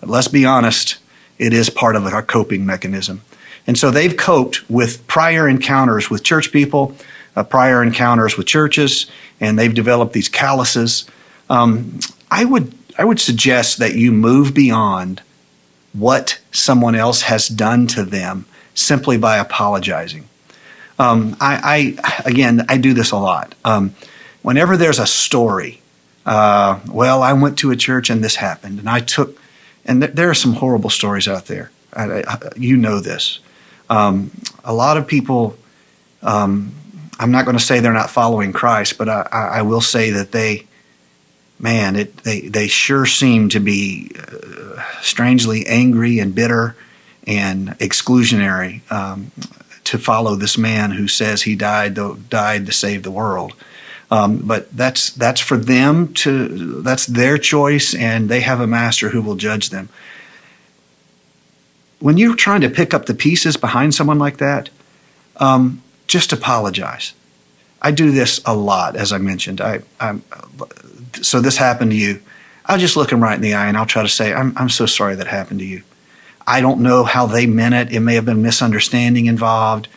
But 0.00 0.10
let's 0.10 0.28
be 0.28 0.44
honest, 0.44 0.98
it 1.38 1.52
is 1.52 1.70
part 1.70 1.96
of 1.96 2.04
our 2.06 2.22
coping 2.22 2.66
mechanism. 2.66 3.22
And 3.66 3.78
so 3.78 3.90
they've 3.90 4.16
coped 4.16 4.68
with 4.70 5.06
prior 5.06 5.48
encounters 5.48 6.08
with 6.08 6.22
church 6.24 6.52
people, 6.52 6.96
uh, 7.36 7.44
prior 7.44 7.82
encounters 7.82 8.36
with 8.36 8.46
churches, 8.46 9.10
and 9.40 9.58
they've 9.58 9.74
developed 9.74 10.14
these 10.14 10.28
calluses. 10.28 11.06
Um, 11.50 12.00
I 12.30 12.44
would 12.44 12.72
I 12.98 13.04
would 13.04 13.20
suggest 13.20 13.78
that 13.78 13.94
you 13.94 14.10
move 14.10 14.54
beyond 14.54 15.22
what 15.92 16.40
someone 16.50 16.94
else 16.94 17.22
has 17.22 17.46
done 17.46 17.86
to 17.88 18.04
them 18.04 18.46
simply 18.74 19.16
by 19.18 19.36
apologizing. 19.36 20.28
Um, 20.98 21.36
I, 21.40 21.96
I, 22.02 22.22
again 22.28 22.64
I 22.68 22.78
do 22.78 22.94
this 22.94 23.12
a 23.12 23.16
lot. 23.16 23.54
Um, 23.64 23.94
whenever 24.42 24.76
there's 24.76 24.98
a 24.98 25.06
story, 25.06 25.80
uh, 26.26 26.80
well, 26.88 27.22
I 27.22 27.34
went 27.34 27.58
to 27.58 27.70
a 27.70 27.76
church 27.76 28.10
and 28.10 28.24
this 28.24 28.36
happened, 28.36 28.78
and 28.78 28.88
I 28.88 29.00
took 29.00 29.38
and 29.88 30.02
th- 30.02 30.14
there 30.14 30.30
are 30.30 30.34
some 30.34 30.52
horrible 30.52 30.90
stories 30.90 31.26
out 31.26 31.46
there. 31.46 31.70
I, 31.92 32.22
I, 32.22 32.38
you 32.56 32.76
know 32.76 33.00
this. 33.00 33.40
Um, 33.90 34.30
a 34.62 34.74
lot 34.74 34.98
of 34.98 35.06
people, 35.06 35.56
um, 36.22 36.72
I'm 37.18 37.30
not 37.30 37.46
going 37.46 37.56
to 37.56 37.64
say 37.64 37.80
they're 37.80 37.92
not 37.92 38.10
following 38.10 38.52
Christ, 38.52 38.98
but 38.98 39.08
I, 39.08 39.22
I 39.32 39.62
will 39.62 39.80
say 39.80 40.10
that 40.10 40.30
they, 40.30 40.66
man, 41.58 41.96
it, 41.96 42.18
they, 42.18 42.42
they 42.42 42.68
sure 42.68 43.06
seem 43.06 43.48
to 43.48 43.60
be 43.60 44.12
uh, 44.16 44.82
strangely 45.00 45.66
angry 45.66 46.18
and 46.18 46.34
bitter 46.34 46.76
and 47.26 47.70
exclusionary 47.78 48.88
um, 48.92 49.32
to 49.84 49.98
follow 49.98 50.34
this 50.34 50.58
man 50.58 50.90
who 50.90 51.08
says 51.08 51.42
he 51.42 51.56
died, 51.56 51.98
died 52.28 52.66
to 52.66 52.72
save 52.72 53.02
the 53.02 53.10
world. 53.10 53.54
Um, 54.10 54.38
but 54.38 54.74
that's 54.74 55.10
that's 55.10 55.40
for 55.40 55.58
them 55.58 56.14
to 56.14 56.80
that's 56.82 57.06
their 57.06 57.36
choice, 57.36 57.94
and 57.94 58.28
they 58.28 58.40
have 58.40 58.60
a 58.60 58.66
master 58.66 59.10
who 59.10 59.20
will 59.20 59.36
judge 59.36 59.70
them. 59.70 59.90
When 62.00 62.16
you're 62.16 62.36
trying 62.36 62.62
to 62.62 62.70
pick 62.70 62.94
up 62.94 63.06
the 63.06 63.14
pieces 63.14 63.56
behind 63.56 63.94
someone 63.94 64.18
like 64.18 64.38
that, 64.38 64.70
um, 65.36 65.82
just 66.06 66.32
apologize. 66.32 67.12
I 67.82 67.90
do 67.90 68.10
this 68.10 68.40
a 68.44 68.56
lot, 68.56 68.96
as 68.96 69.12
I 69.12 69.18
mentioned. 69.18 69.60
I, 69.60 69.80
I'm, 70.00 70.22
so 71.20 71.40
this 71.40 71.56
happened 71.56 71.92
to 71.92 71.96
you. 71.96 72.20
I'll 72.66 72.78
just 72.78 72.96
look 72.96 73.10
them 73.10 73.22
right 73.22 73.34
in 73.34 73.40
the 73.40 73.54
eye 73.54 73.68
and 73.68 73.76
I'll 73.76 73.86
try 73.86 74.02
to 74.02 74.08
say, 74.08 74.32
I'm, 74.32 74.52
I'm 74.56 74.68
so 74.68 74.86
sorry 74.86 75.14
that 75.16 75.26
happened 75.26 75.60
to 75.60 75.66
you. 75.66 75.82
I 76.46 76.60
don't 76.60 76.80
know 76.80 77.04
how 77.04 77.26
they 77.26 77.46
meant 77.46 77.74
it. 77.74 77.92
It 77.92 78.00
may 78.00 78.14
have 78.14 78.24
been 78.24 78.42
misunderstanding 78.42 79.26
involved 79.26 79.88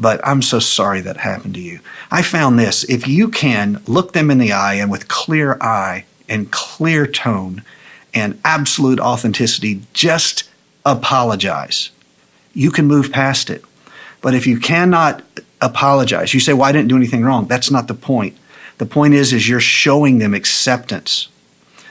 but 0.00 0.26
I'm 0.26 0.40
so 0.40 0.58
sorry 0.58 1.02
that 1.02 1.18
happened 1.18 1.54
to 1.54 1.60
you. 1.60 1.80
I 2.10 2.22
found 2.22 2.58
this 2.58 2.84
if 2.84 3.06
you 3.06 3.28
can 3.28 3.82
look 3.86 4.14
them 4.14 4.30
in 4.30 4.38
the 4.38 4.52
eye 4.52 4.74
and 4.74 4.90
with 4.90 5.08
clear 5.08 5.58
eye 5.60 6.06
and 6.28 6.50
clear 6.50 7.06
tone 7.06 7.62
and 8.14 8.40
absolute 8.44 8.98
authenticity, 8.98 9.82
just 9.92 10.48
apologize. 10.86 11.90
You 12.54 12.70
can 12.70 12.86
move 12.86 13.12
past 13.12 13.50
it. 13.50 13.62
But 14.22 14.34
if 14.34 14.46
you 14.46 14.58
cannot 14.58 15.22
apologize, 15.60 16.32
you 16.32 16.40
say, 16.40 16.54
Well, 16.54 16.64
I 16.64 16.72
didn't 16.72 16.88
do 16.88 16.96
anything 16.96 17.22
wrong. 17.22 17.46
That's 17.46 17.70
not 17.70 17.86
the 17.86 17.94
point. 17.94 18.36
The 18.78 18.86
point 18.86 19.12
is, 19.12 19.34
is 19.34 19.48
you're 19.48 19.60
showing 19.60 20.18
them 20.18 20.32
acceptance. 20.32 21.28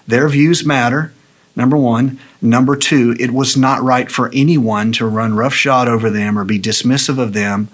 Their 0.07 0.27
views 0.27 0.65
matter, 0.65 1.13
number 1.55 1.77
one. 1.77 2.19
Number 2.41 2.75
two, 2.75 3.15
it 3.19 3.31
was 3.31 3.55
not 3.55 3.83
right 3.83 4.09
for 4.09 4.31
anyone 4.33 4.91
to 4.93 5.05
run 5.05 5.35
roughshod 5.35 5.87
over 5.87 6.09
them 6.09 6.39
or 6.39 6.43
be 6.43 6.59
dismissive 6.59 7.19
of 7.19 7.33
them 7.33 7.69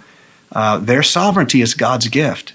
uh, 0.56 0.80
their 0.80 1.04
sovereignty 1.04 1.62
is 1.62 1.76
God's 1.76 2.08
gift. 2.08 2.54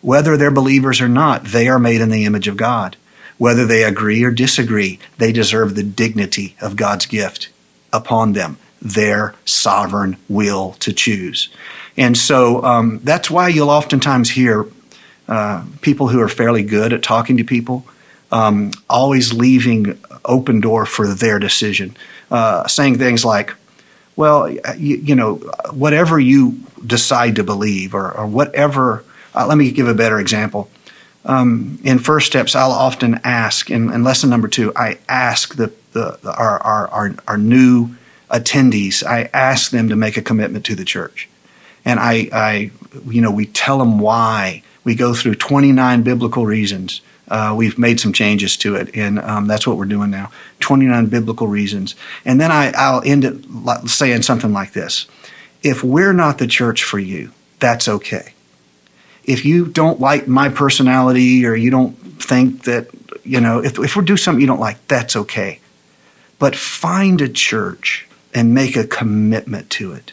Whether 0.00 0.36
they're 0.36 0.50
believers 0.50 1.00
or 1.00 1.08
not, 1.08 1.44
they 1.44 1.68
are 1.68 1.78
made 1.78 2.00
in 2.00 2.08
the 2.08 2.24
image 2.24 2.48
of 2.48 2.56
God. 2.56 2.96
Whether 3.36 3.66
they 3.66 3.84
agree 3.84 4.24
or 4.24 4.32
disagree, 4.32 4.98
they 5.18 5.30
deserve 5.30 5.74
the 5.74 5.82
dignity 5.84 6.56
of 6.60 6.74
God's 6.74 7.06
gift 7.06 7.50
upon 7.92 8.32
them, 8.32 8.58
their 8.82 9.34
sovereign 9.44 10.16
will 10.28 10.72
to 10.80 10.92
choose. 10.92 11.48
And 11.96 12.16
so 12.16 12.62
um, 12.64 13.00
that's 13.04 13.30
why 13.30 13.48
you'll 13.48 13.70
oftentimes 13.70 14.30
hear 14.30 14.66
uh, 15.28 15.64
people 15.82 16.08
who 16.08 16.20
are 16.20 16.28
fairly 16.28 16.62
good 16.62 16.92
at 16.92 17.02
talking 17.02 17.36
to 17.36 17.44
people 17.44 17.84
um, 18.30 18.70
always 18.88 19.32
leaving 19.32 19.98
open 20.24 20.60
door 20.60 20.86
for 20.86 21.06
their 21.06 21.38
decision, 21.38 21.96
uh, 22.30 22.66
saying 22.66 22.98
things 22.98 23.24
like, 23.24 23.54
well, 24.18 24.50
you, 24.50 24.96
you, 24.96 25.14
know, 25.14 25.36
whatever 25.70 26.18
you 26.18 26.58
decide 26.84 27.36
to 27.36 27.44
believe 27.44 27.94
or, 27.94 28.10
or 28.10 28.26
whatever. 28.26 29.04
Uh, 29.32 29.46
let 29.46 29.56
me 29.56 29.70
give 29.70 29.86
a 29.86 29.94
better 29.94 30.18
example. 30.18 30.68
Um, 31.24 31.78
in 31.84 32.00
first 32.00 32.26
steps, 32.26 32.56
I'll 32.56 32.72
often 32.72 33.20
ask, 33.22 33.70
in, 33.70 33.92
in 33.92 34.02
lesson 34.02 34.28
number 34.28 34.48
two, 34.48 34.72
I 34.74 34.98
ask 35.08 35.54
the, 35.54 35.72
the, 35.92 36.18
the 36.20 36.34
our, 36.36 36.60
our, 36.60 36.88
our, 36.88 37.14
our, 37.28 37.38
new 37.38 37.94
attendees, 38.28 39.06
I 39.06 39.30
ask 39.32 39.70
them 39.70 39.88
to 39.90 39.94
make 39.94 40.16
a 40.16 40.22
commitment 40.22 40.64
to 40.66 40.74
the 40.74 40.84
church. 40.84 41.28
And 41.84 42.00
I, 42.00 42.28
I, 42.32 42.70
you 43.06 43.20
know, 43.20 43.30
we 43.30 43.46
tell 43.46 43.78
them 43.78 44.00
why 44.00 44.64
We 44.82 44.96
go 44.96 45.14
through 45.14 45.36
29 45.36 46.02
biblical 46.02 46.44
reasons. 46.44 47.02
Uh, 47.30 47.54
we've 47.56 47.78
made 47.78 48.00
some 48.00 48.12
changes 48.12 48.56
to 48.56 48.74
it, 48.74 48.94
and 48.96 49.18
um, 49.18 49.46
that's 49.46 49.66
what 49.66 49.76
we're 49.76 49.84
doing 49.84 50.10
now 50.10 50.30
29 50.60 51.06
biblical 51.06 51.46
reasons. 51.46 51.94
And 52.24 52.40
then 52.40 52.50
I, 52.50 52.72
I'll 52.76 53.02
end 53.04 53.24
it 53.24 53.44
saying 53.88 54.22
something 54.22 54.52
like 54.52 54.72
this 54.72 55.06
If 55.62 55.84
we're 55.84 56.12
not 56.12 56.38
the 56.38 56.46
church 56.46 56.84
for 56.84 56.98
you, 56.98 57.32
that's 57.58 57.88
okay. 57.88 58.32
If 59.24 59.44
you 59.44 59.66
don't 59.66 60.00
like 60.00 60.26
my 60.26 60.48
personality 60.48 61.44
or 61.44 61.54
you 61.54 61.70
don't 61.70 61.92
think 62.22 62.64
that, 62.64 62.88
you 63.24 63.40
know, 63.40 63.62
if, 63.62 63.78
if 63.78 63.94
we 63.94 64.04
do 64.04 64.16
something 64.16 64.40
you 64.40 64.46
don't 64.46 64.60
like, 64.60 64.86
that's 64.88 65.16
okay. 65.16 65.60
But 66.38 66.56
find 66.56 67.20
a 67.20 67.28
church 67.28 68.08
and 68.32 68.54
make 68.54 68.76
a 68.76 68.86
commitment 68.86 69.68
to 69.70 69.92
it. 69.92 70.12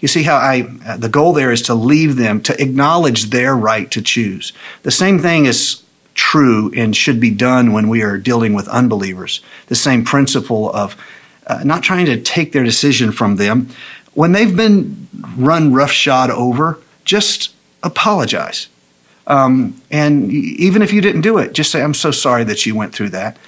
You 0.00 0.08
see 0.08 0.24
how 0.24 0.36
I, 0.36 0.62
the 0.96 1.08
goal 1.08 1.32
there 1.32 1.52
is 1.52 1.62
to 1.62 1.74
leave 1.74 2.16
them, 2.16 2.40
to 2.42 2.60
acknowledge 2.60 3.26
their 3.26 3.54
right 3.54 3.90
to 3.92 4.02
choose. 4.02 4.52
The 4.82 4.90
same 4.90 5.18
thing 5.18 5.46
is 5.46 5.82
true 6.26 6.72
and 6.74 6.96
should 6.96 7.20
be 7.20 7.30
done 7.30 7.72
when 7.72 7.88
we 7.88 8.02
are 8.02 8.18
dealing 8.18 8.52
with 8.52 8.66
unbelievers. 8.66 9.40
The 9.68 9.76
same 9.76 10.04
principle 10.04 10.72
of 10.72 10.96
uh, 11.46 11.62
not 11.62 11.84
trying 11.84 12.06
to 12.06 12.20
take 12.20 12.50
their 12.50 12.64
decision 12.64 13.12
from 13.12 13.36
them. 13.36 13.68
When 14.14 14.32
they've 14.32 14.56
been 14.56 15.06
run 15.36 15.72
roughshod 15.72 16.30
over, 16.30 16.80
just 17.04 17.54
apologize. 17.84 18.66
Um, 19.28 19.80
and 19.88 20.32
even 20.32 20.82
if 20.82 20.92
you 20.92 21.00
didn't 21.00 21.20
do 21.20 21.38
it, 21.38 21.52
just 21.52 21.70
say, 21.70 21.80
I'm 21.80 21.94
so 21.94 22.10
sorry 22.10 22.42
that 22.42 22.66
you 22.66 22.74
went 22.74 22.92
through 22.92 23.10
that. 23.10 23.38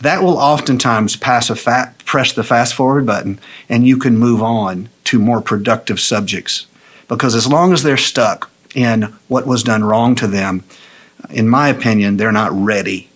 That 0.00 0.22
will 0.22 0.38
oftentimes 0.38 1.16
pass 1.16 1.50
a 1.50 1.56
fat, 1.56 1.98
press 2.06 2.32
the 2.32 2.42
fast 2.42 2.72
forward 2.72 3.04
button, 3.04 3.38
and 3.68 3.86
you 3.86 3.98
can 3.98 4.16
move 4.16 4.42
on 4.42 4.88
to 5.04 5.18
more 5.18 5.42
productive 5.42 6.00
subjects. 6.00 6.66
Because 7.08 7.34
as 7.34 7.46
long 7.46 7.74
as 7.74 7.82
they're 7.82 7.98
stuck 7.98 8.50
in 8.74 9.02
what 9.28 9.46
was 9.46 9.62
done 9.62 9.84
wrong 9.84 10.14
to 10.14 10.26
them, 10.26 10.64
in 11.28 11.48
my 11.48 11.68
opinion, 11.68 12.16
they're 12.16 12.32
not 12.32 12.52
ready. 12.52 13.08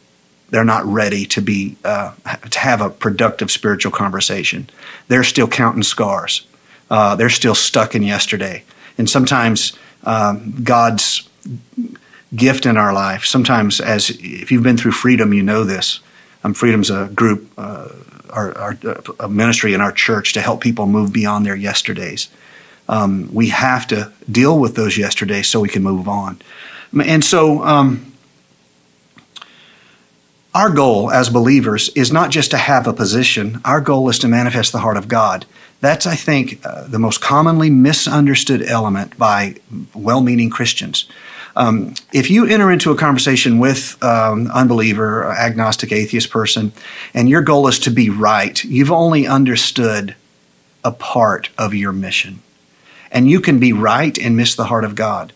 They're 0.51 0.65
not 0.65 0.85
ready 0.85 1.27
to 1.27 1.41
be 1.41 1.77
uh, 1.85 2.15
to 2.51 2.59
have 2.59 2.81
a 2.81 2.91
productive 2.91 3.51
spiritual 3.51 3.93
conversation. 3.93 4.69
They're 5.09 5.25
still 5.25 5.49
counting 5.49 5.83
scars. 5.83 6.47
Uh, 6.91 7.17
they're 7.17 7.31
still 7.31 7.55
stuck 7.55 7.95
in 7.95 8.03
yesterday. 8.03 8.63
And 8.99 9.09
sometimes 9.09 9.73
um, 10.05 10.63
God's 10.63 11.29
gift 12.35 12.67
in 12.67 12.77
our 12.77 12.93
life. 12.93 13.25
Sometimes, 13.25 13.81
as 13.81 14.11
if 14.11 14.53
you've 14.53 14.63
been 14.63 14.77
through 14.77 14.93
Freedom, 14.93 15.33
you 15.33 15.43
know 15.43 15.65
this. 15.65 16.01
Um, 16.43 16.55
Freedom's 16.55 16.91
a 16.91 17.07
group, 17.15 17.51
uh, 17.57 17.89
our, 18.31 18.57
our 18.59 18.79
a 19.21 19.29
ministry 19.29 19.75
in 19.75 19.81
our 19.81 19.93
church 19.93 20.33
to 20.35 20.41
help 20.41 20.61
people 20.61 20.87
move 20.87 21.13
beyond 21.13 21.47
their 21.47 21.57
yesterdays. 21.57 22.29
Um, 22.89 23.31
we 23.33 23.49
have 23.49 23.87
to 23.89 24.13
deal 24.31 24.59
with 24.59 24.77
those 24.77 24.99
yesterdays 24.99 25.49
so 25.49 25.61
we 25.61 25.69
can 25.69 25.83
move 25.83 26.07
on. 26.07 26.41
And 27.01 27.25
so, 27.25 27.65
um, 27.65 28.13
our 30.55 30.71
goal 30.71 31.11
as 31.11 31.31
believers 31.31 31.89
is 31.97 32.13
not 32.13 32.31
just 32.31 32.53
to 32.53 32.57
have 32.57 32.87
a 32.87 32.93
position. 32.93 33.61
Our 33.65 33.81
goal 33.81 34.09
is 34.09 34.21
to 34.21 34.29
manifest 34.29 34.71
the 34.71 34.79
heart 34.79 34.97
of 34.97 35.09
God. 35.09 35.47
That's, 35.81 36.07
I 36.07 36.15
think, 36.15 36.65
uh, 36.65 36.87
the 36.87 37.01
most 37.01 37.21
commonly 37.21 37.71
misunderstood 37.71 38.63
element 38.63 39.19
by 39.19 39.57
well 39.95 40.21
meaning 40.21 40.51
Christians. 40.51 41.07
Um, 41.57 41.95
if 42.13 42.31
you 42.31 42.47
enter 42.47 42.71
into 42.71 42.91
a 42.91 42.97
conversation 42.97 43.59
with 43.59 44.03
um, 44.03 44.51
unbeliever, 44.53 45.25
agnostic, 45.25 45.93
atheist 45.93 46.31
person, 46.31 46.73
and 47.13 47.29
your 47.29 47.43
goal 47.43 47.69
is 47.69 47.79
to 47.81 47.91
be 47.91 48.11
right, 48.11 48.63
you've 48.65 48.93
only 48.93 49.27
understood 49.27 50.15
a 50.85 50.93
part 50.93 51.51
of 51.59 51.75
your 51.75 51.93
mission. 51.93 52.43
And 53.11 53.29
you 53.29 53.41
can 53.41 53.59
be 53.59 53.73
right 53.73 54.17
and 54.19 54.37
miss 54.37 54.55
the 54.55 54.65
heart 54.65 54.85
of 54.85 54.95
God. 54.95 55.33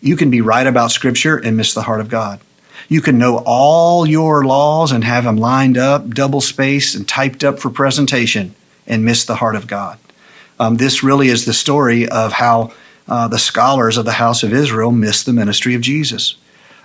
You 0.00 0.16
can 0.16 0.30
be 0.30 0.40
right 0.40 0.66
about 0.66 0.90
Scripture 0.90 1.36
and 1.36 1.56
miss 1.56 1.74
the 1.74 1.82
heart 1.82 2.00
of 2.00 2.08
God. 2.08 2.40
You 2.88 3.00
can 3.00 3.18
know 3.18 3.42
all 3.44 4.06
your 4.06 4.44
laws 4.44 4.92
and 4.92 5.04
have 5.04 5.24
them 5.24 5.36
lined 5.36 5.76
up, 5.78 6.10
double 6.10 6.40
spaced, 6.40 6.94
and 6.94 7.06
typed 7.06 7.44
up 7.44 7.58
for 7.58 7.70
presentation 7.70 8.54
and 8.86 9.04
miss 9.04 9.24
the 9.24 9.36
heart 9.36 9.56
of 9.56 9.66
God. 9.66 9.98
Um, 10.58 10.76
this 10.76 11.02
really 11.02 11.28
is 11.28 11.44
the 11.44 11.52
story 11.52 12.08
of 12.08 12.32
how 12.32 12.72
uh, 13.08 13.28
the 13.28 13.38
scholars 13.38 13.96
of 13.96 14.04
the 14.04 14.12
house 14.12 14.42
of 14.42 14.52
Israel 14.52 14.90
missed 14.90 15.26
the 15.26 15.32
ministry 15.32 15.74
of 15.74 15.80
Jesus. 15.82 16.36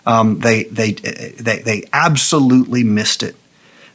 Um, 0.06 0.40
they, 0.40 0.64
they, 0.66 0.92
they, 0.92 1.60
they 1.60 1.84
absolutely 1.92 2.84
missed 2.84 3.24
it. 3.24 3.36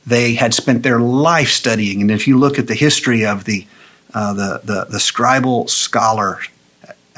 They 0.06 0.34
had 0.34 0.54
spent 0.54 0.82
their 0.82 0.98
life 0.98 1.50
studying, 1.50 2.00
and 2.00 2.10
if 2.10 2.26
you 2.26 2.38
look 2.38 2.58
at 2.58 2.66
the 2.66 2.74
history 2.74 3.26
of 3.26 3.44
the, 3.44 3.66
uh, 4.12 4.32
the, 4.32 4.60
the, 4.64 4.84
the 4.86 4.98
scribal 4.98 5.68
scholar 5.68 6.40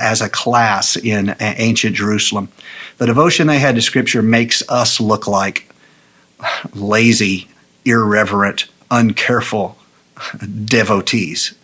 as 0.03 0.21
a 0.21 0.29
class 0.29 0.97
in 0.97 1.35
ancient 1.41 1.97
Jerusalem, 1.97 2.49
the 2.99 3.07
devotion 3.07 3.47
they 3.47 3.59
had 3.59 3.77
to 3.77 3.83
Scripture 3.83 4.21
makes 4.21 4.69
us 4.69 5.01
look 5.01 5.27
like 5.27 5.71
lazy, 6.75 7.49
irreverent, 7.85 8.67
uncareful 8.91 9.77
devotees. 10.65 11.55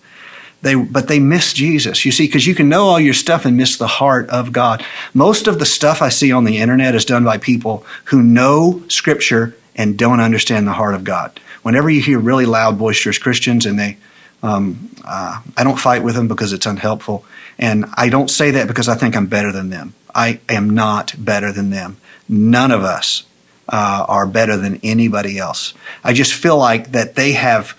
They, 0.63 0.75
but 0.75 1.07
they 1.07 1.21
miss 1.21 1.53
Jesus. 1.53 2.05
You 2.05 2.11
see, 2.11 2.27
because 2.27 2.47
you 2.47 2.55
can 2.55 2.69
know 2.69 2.87
all 2.87 2.99
your 2.99 3.15
stuff 3.15 3.45
and 3.45 3.57
miss 3.57 3.77
the 3.77 3.87
heart 3.87 4.29
of 4.31 4.53
God. 4.53 4.85
Most 5.15 5.47
of 5.47 5.59
the 5.59 5.67
stuff 5.67 6.03
I 6.03 6.09
see 6.09 6.33
on 6.33 6.45
the 6.45 6.59
internet 6.59 6.97
is 6.97 7.05
done 7.05 7.25
by 7.25 7.39
people 7.39 7.87
who 8.07 8.23
know 8.23 8.83
Scripture 8.89 9.57
and 9.77 9.97
don't 9.97 10.21
understand 10.21 10.67
the 10.67 10.73
heart 10.73 10.95
of 10.95 11.05
God. 11.05 11.39
Whenever 11.63 11.89
you 11.89 12.03
hear 12.03 12.19
really 12.19 12.47
loud, 12.47 12.79
boisterous 12.79 13.19
Christians, 13.19 13.67
and 13.67 13.79
they, 13.79 13.97
um, 14.43 14.91
uh, 15.05 15.41
I 15.57 15.63
don't 15.63 15.79
fight 15.79 16.03
with 16.03 16.17
them 16.17 16.27
because 16.27 16.53
it's 16.53 16.67
unhelpful, 16.67 17.25
and 17.59 17.87
I 17.95 18.09
don't 18.09 18.31
say 18.31 18.53
that 18.53 18.69
because 18.69 18.89
I 18.89 18.95
think 18.95 19.17
I'm 19.17 19.27
better 19.27 19.53
than 19.53 19.71
them. 19.71 19.95
I 20.15 20.41
am 20.49 20.71
not 20.71 21.15
better 21.19 21.53
than 21.53 21.71
them. 21.71 21.97
None 22.29 22.71
of 22.71 22.83
us 22.83 23.25
uh, 23.69 24.05
are 24.09 24.27
better 24.27 24.57
than 24.57 24.81
anybody 24.83 25.39
else. 25.39 25.75
I 26.05 26.13
just 26.13 26.33
feel 26.33 26.57
like 26.57 26.93
that 26.93 27.15
they 27.15 27.33
have 27.33 27.79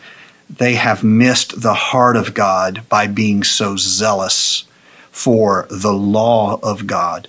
they 0.49 0.75
have 0.75 1.03
missed 1.03 1.61
the 1.61 1.75
heart 1.75 2.15
of 2.15 2.33
God 2.33 2.81
by 2.89 3.05
being 3.05 3.43
so 3.43 3.75
zealous 3.77 4.63
for 5.11 5.67
the 5.69 5.93
law 5.93 6.59
of 6.63 6.87
God. 6.87 7.27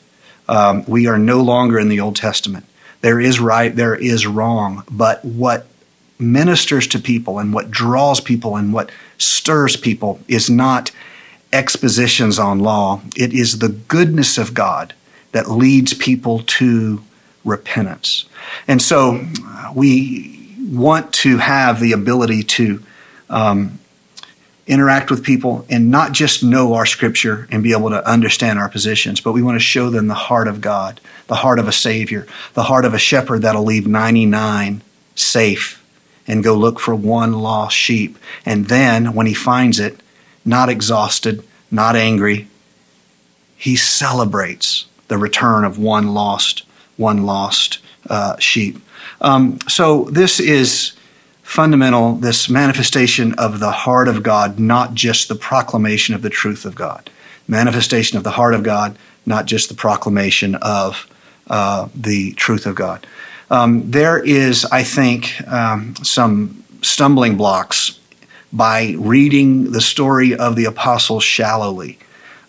Um, 0.48 0.84
we 0.86 1.06
are 1.06 1.18
no 1.18 1.42
longer 1.42 1.78
in 1.78 1.88
the 1.88 2.00
Old 2.00 2.16
Testament. 2.16 2.64
There 3.02 3.20
is 3.20 3.38
right, 3.38 3.74
there 3.74 3.94
is 3.94 4.26
wrong, 4.26 4.84
but 4.90 5.24
what 5.24 5.66
ministers 6.18 6.86
to 6.88 6.98
people 6.98 7.38
and 7.38 7.52
what 7.52 7.70
draws 7.70 8.20
people 8.20 8.56
and 8.56 8.72
what 8.72 8.90
stirs 9.18 9.76
people 9.76 10.20
is 10.28 10.48
not 10.48 10.90
expositions 11.52 12.38
on 12.38 12.60
law. 12.60 13.00
It 13.16 13.32
is 13.32 13.58
the 13.58 13.68
goodness 13.68 14.38
of 14.38 14.54
God 14.54 14.94
that 15.32 15.50
leads 15.50 15.94
people 15.94 16.40
to 16.40 17.02
repentance. 17.44 18.26
And 18.68 18.80
so 18.80 19.24
we 19.74 20.54
want 20.70 21.12
to 21.14 21.38
have 21.38 21.80
the 21.80 21.92
ability 21.92 22.42
to 22.42 22.82
um, 23.28 23.78
interact 24.66 25.10
with 25.10 25.24
people 25.24 25.64
and 25.68 25.90
not 25.90 26.12
just 26.12 26.44
know 26.44 26.74
our 26.74 26.86
scripture 26.86 27.48
and 27.50 27.62
be 27.62 27.72
able 27.72 27.90
to 27.90 28.08
understand 28.08 28.58
our 28.58 28.68
positions, 28.68 29.20
but 29.20 29.32
we 29.32 29.42
want 29.42 29.56
to 29.56 29.64
show 29.64 29.90
them 29.90 30.06
the 30.06 30.14
heart 30.14 30.46
of 30.46 30.60
God, 30.60 31.00
the 31.26 31.34
heart 31.34 31.58
of 31.58 31.66
a 31.66 31.72
Savior, 31.72 32.26
the 32.54 32.62
heart 32.62 32.84
of 32.84 32.94
a 32.94 32.98
shepherd 32.98 33.42
that'll 33.42 33.64
leave 33.64 33.86
99 33.86 34.82
safe 35.14 35.84
and 36.28 36.44
go 36.44 36.54
look 36.54 36.78
for 36.78 36.94
one 36.94 37.32
lost 37.32 37.76
sheep. 37.76 38.16
And 38.46 38.66
then 38.66 39.14
when 39.14 39.26
he 39.26 39.34
finds 39.34 39.80
it, 39.80 39.98
not 40.44 40.68
exhausted, 40.68 41.42
not 41.70 41.96
angry, 41.96 42.48
he 43.56 43.76
celebrates 43.76 44.86
the 45.08 45.18
return 45.18 45.64
of 45.64 45.78
one 45.78 46.14
lost, 46.14 46.64
one 46.96 47.24
lost 47.26 47.78
uh, 48.08 48.38
sheep. 48.38 48.80
Um, 49.20 49.58
so 49.68 50.04
this 50.04 50.40
is 50.40 50.92
fundamental, 51.42 52.14
this 52.14 52.48
manifestation 52.48 53.34
of 53.34 53.60
the 53.60 53.70
heart 53.70 54.08
of 54.08 54.22
God, 54.22 54.58
not 54.58 54.94
just 54.94 55.28
the 55.28 55.34
proclamation 55.34 56.14
of 56.14 56.22
the 56.22 56.30
truth 56.30 56.64
of 56.64 56.74
God. 56.74 57.10
Manifestation 57.48 58.16
of 58.16 58.24
the 58.24 58.30
heart 58.30 58.54
of 58.54 58.62
God, 58.62 58.96
not 59.26 59.46
just 59.46 59.68
the 59.68 59.74
proclamation 59.74 60.54
of 60.56 61.06
uh, 61.48 61.88
the 61.94 62.32
truth 62.32 62.66
of 62.66 62.76
God. 62.76 63.06
Um, 63.50 63.90
there 63.90 64.22
is, 64.22 64.64
I 64.66 64.84
think, 64.84 65.46
um, 65.48 65.96
some 65.96 66.64
stumbling 66.82 67.36
blocks 67.36 67.99
by 68.52 68.94
reading 68.98 69.72
the 69.72 69.80
story 69.80 70.34
of 70.34 70.56
the 70.56 70.64
apostles 70.64 71.24
shallowly, 71.24 71.98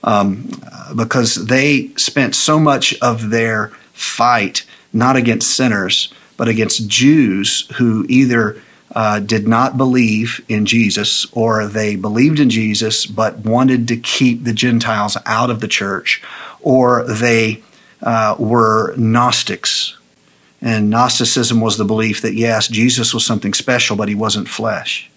um, 0.03 0.49
because 0.95 1.45
they 1.45 1.89
spent 1.95 2.35
so 2.35 2.59
much 2.59 2.97
of 3.01 3.29
their 3.29 3.67
fight 3.93 4.65
not 4.93 5.15
against 5.15 5.55
sinners, 5.55 6.13
but 6.37 6.47
against 6.47 6.87
Jews 6.87 7.67
who 7.75 8.05
either 8.09 8.59
uh, 8.95 9.19
did 9.19 9.47
not 9.47 9.77
believe 9.77 10.43
in 10.49 10.65
Jesus, 10.65 11.25
or 11.33 11.67
they 11.67 11.95
believed 11.95 12.39
in 12.39 12.49
Jesus 12.49 13.05
but 13.05 13.37
wanted 13.37 13.87
to 13.87 13.97
keep 13.97 14.43
the 14.43 14.53
Gentiles 14.53 15.17
out 15.25 15.49
of 15.49 15.59
the 15.59 15.67
church, 15.67 16.21
or 16.61 17.03
they 17.03 17.61
uh, 18.01 18.35
were 18.39 18.95
Gnostics. 18.97 19.97
And 20.61 20.89
Gnosticism 20.89 21.61
was 21.61 21.77
the 21.77 21.85
belief 21.85 22.21
that, 22.21 22.33
yes, 22.33 22.67
Jesus 22.67 23.13
was 23.13 23.25
something 23.25 23.53
special, 23.53 23.95
but 23.95 24.09
he 24.09 24.15
wasn't 24.15 24.47
flesh. 24.47 25.10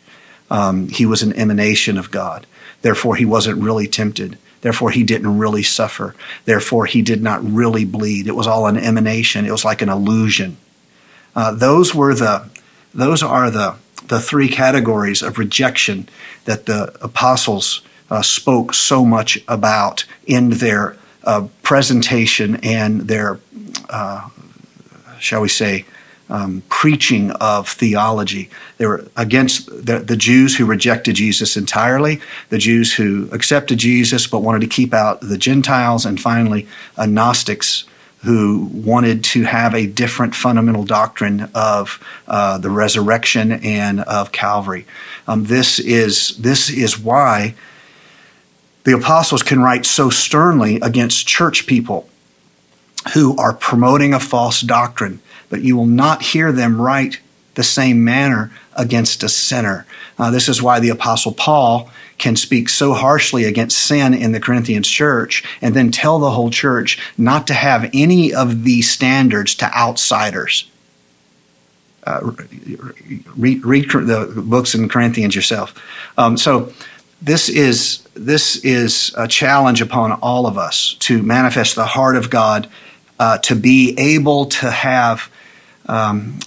Um, 0.54 0.88
he 0.88 1.04
was 1.04 1.24
an 1.24 1.32
emanation 1.32 1.98
of 1.98 2.12
God. 2.12 2.46
Therefore, 2.82 3.16
he 3.16 3.24
wasn't 3.24 3.60
really 3.60 3.88
tempted. 3.88 4.38
Therefore, 4.60 4.92
he 4.92 5.02
didn't 5.02 5.36
really 5.36 5.64
suffer. 5.64 6.14
Therefore, 6.44 6.86
he 6.86 7.02
did 7.02 7.20
not 7.20 7.44
really 7.44 7.84
bleed. 7.84 8.28
It 8.28 8.36
was 8.36 8.46
all 8.46 8.68
an 8.68 8.76
emanation. 8.76 9.46
It 9.46 9.50
was 9.50 9.64
like 9.64 9.82
an 9.82 9.88
illusion. 9.88 10.56
Uh, 11.34 11.50
those 11.50 11.92
were 11.92 12.14
the, 12.14 12.48
those 12.94 13.20
are 13.20 13.50
the, 13.50 13.74
the 14.06 14.20
three 14.20 14.48
categories 14.48 15.22
of 15.22 15.38
rejection 15.38 16.08
that 16.44 16.66
the 16.66 16.94
apostles 17.02 17.82
uh, 18.08 18.22
spoke 18.22 18.74
so 18.74 19.04
much 19.04 19.42
about 19.48 20.04
in 20.24 20.50
their 20.50 20.96
uh, 21.24 21.48
presentation 21.64 22.60
and 22.62 23.08
their, 23.08 23.40
uh, 23.90 24.28
shall 25.18 25.40
we 25.40 25.48
say, 25.48 25.84
um, 26.30 26.62
preaching 26.68 27.30
of 27.32 27.68
theology. 27.68 28.48
They 28.78 28.86
were 28.86 29.06
against 29.16 29.66
the, 29.66 29.98
the, 29.98 30.16
Jews 30.16 30.56
who 30.56 30.64
rejected 30.64 31.16
Jesus 31.16 31.56
entirely, 31.56 32.20
the 32.48 32.58
Jews 32.58 32.94
who 32.94 33.28
accepted 33.30 33.78
Jesus 33.78 34.26
but 34.26 34.40
wanted 34.40 34.62
to 34.62 34.66
keep 34.66 34.94
out 34.94 35.20
the 35.20 35.38
Gentiles, 35.38 36.06
and 36.06 36.20
finally, 36.20 36.66
uh, 36.96 37.06
Gnostics 37.06 37.84
who 38.22 38.70
wanted 38.72 39.22
to 39.22 39.42
have 39.42 39.74
a 39.74 39.86
different 39.86 40.34
fundamental 40.34 40.82
doctrine 40.82 41.50
of 41.54 42.02
uh, 42.26 42.56
the 42.56 42.70
resurrection 42.70 43.52
and 43.52 44.00
of 44.00 44.32
Calvary. 44.32 44.86
Um, 45.28 45.44
this 45.44 45.78
is 45.78 46.36
this 46.38 46.70
is 46.70 46.98
why 46.98 47.54
the 48.84 48.94
apostles 48.94 49.42
can 49.42 49.60
write 49.60 49.84
so 49.84 50.08
sternly 50.08 50.76
against 50.80 51.26
church 51.26 51.66
people 51.66 52.08
who 53.12 53.36
are 53.36 53.52
promoting 53.52 54.14
a 54.14 54.20
false 54.20 54.62
doctrine 54.62 55.20
but 55.54 55.62
you 55.62 55.76
will 55.76 55.86
not 55.86 56.20
hear 56.20 56.50
them 56.50 56.82
write 56.82 57.20
the 57.54 57.62
same 57.62 58.02
manner 58.02 58.50
against 58.72 59.22
a 59.22 59.28
sinner. 59.28 59.86
Uh, 60.18 60.28
this 60.28 60.48
is 60.48 60.60
why 60.60 60.80
the 60.80 60.88
Apostle 60.88 61.30
Paul 61.30 61.88
can 62.18 62.34
speak 62.34 62.68
so 62.68 62.92
harshly 62.92 63.44
against 63.44 63.78
sin 63.78 64.14
in 64.14 64.32
the 64.32 64.40
Corinthians 64.40 64.88
church 64.88 65.44
and 65.62 65.72
then 65.72 65.92
tell 65.92 66.18
the 66.18 66.32
whole 66.32 66.50
church 66.50 66.98
not 67.16 67.46
to 67.46 67.54
have 67.54 67.88
any 67.94 68.34
of 68.34 68.64
these 68.64 68.90
standards 68.90 69.54
to 69.54 69.72
outsiders. 69.72 70.68
Uh, 72.02 72.32
read, 73.36 73.64
read, 73.64 73.88
the 73.92 74.32
books 74.44 74.74
in 74.74 74.88
Corinthians 74.88 75.36
yourself. 75.36 75.72
Um, 76.18 76.36
so 76.36 76.72
this 77.22 77.48
is 77.48 78.02
this 78.14 78.56
is 78.64 79.14
a 79.16 79.28
challenge 79.28 79.80
upon 79.80 80.10
all 80.14 80.48
of 80.48 80.58
us 80.58 80.96
to 80.98 81.22
manifest 81.22 81.76
the 81.76 81.86
heart 81.86 82.16
of 82.16 82.28
God, 82.28 82.68
uh, 83.20 83.38
to 83.38 83.54
be 83.54 83.94
able 83.96 84.46
to 84.46 84.68
have 84.68 85.30
um, 85.86 86.38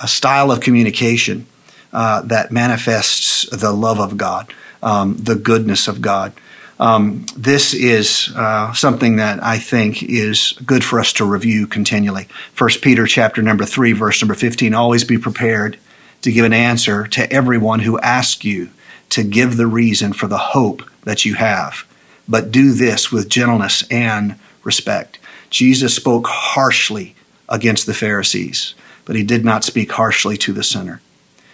a 0.00 0.08
style 0.08 0.50
of 0.50 0.60
communication 0.60 1.46
uh, 1.92 2.22
that 2.22 2.52
manifests 2.52 3.48
the 3.50 3.72
love 3.72 4.00
of 4.00 4.16
God, 4.16 4.52
um, 4.82 5.16
the 5.16 5.34
goodness 5.34 5.88
of 5.88 6.00
God. 6.00 6.32
Um, 6.80 7.26
this 7.36 7.74
is 7.74 8.30
uh, 8.36 8.72
something 8.72 9.16
that 9.16 9.42
I 9.42 9.58
think 9.58 10.02
is 10.02 10.52
good 10.64 10.84
for 10.84 11.00
us 11.00 11.12
to 11.14 11.24
review 11.24 11.66
continually. 11.66 12.28
First 12.52 12.82
Peter 12.82 13.06
chapter 13.06 13.42
number 13.42 13.64
three, 13.64 13.92
verse 13.92 14.22
number 14.22 14.34
fifteen. 14.34 14.74
Always 14.74 15.04
be 15.04 15.18
prepared 15.18 15.78
to 16.22 16.30
give 16.30 16.44
an 16.44 16.52
answer 16.52 17.06
to 17.08 17.32
everyone 17.32 17.80
who 17.80 17.98
asks 18.00 18.44
you 18.44 18.70
to 19.10 19.24
give 19.24 19.56
the 19.56 19.66
reason 19.66 20.12
for 20.12 20.28
the 20.28 20.38
hope 20.38 20.82
that 21.02 21.24
you 21.24 21.34
have, 21.34 21.84
but 22.28 22.52
do 22.52 22.72
this 22.72 23.10
with 23.10 23.28
gentleness 23.28 23.82
and 23.90 24.36
respect. 24.62 25.18
Jesus 25.50 25.96
spoke 25.96 26.26
harshly 26.28 27.14
against 27.48 27.86
the 27.86 27.94
Pharisees, 27.94 28.74
but 29.08 29.16
he 29.16 29.24
did 29.24 29.44
not 29.44 29.64
speak 29.64 29.90
harshly 29.90 30.36
to 30.36 30.52
the 30.52 30.62
sinner. 30.62 31.00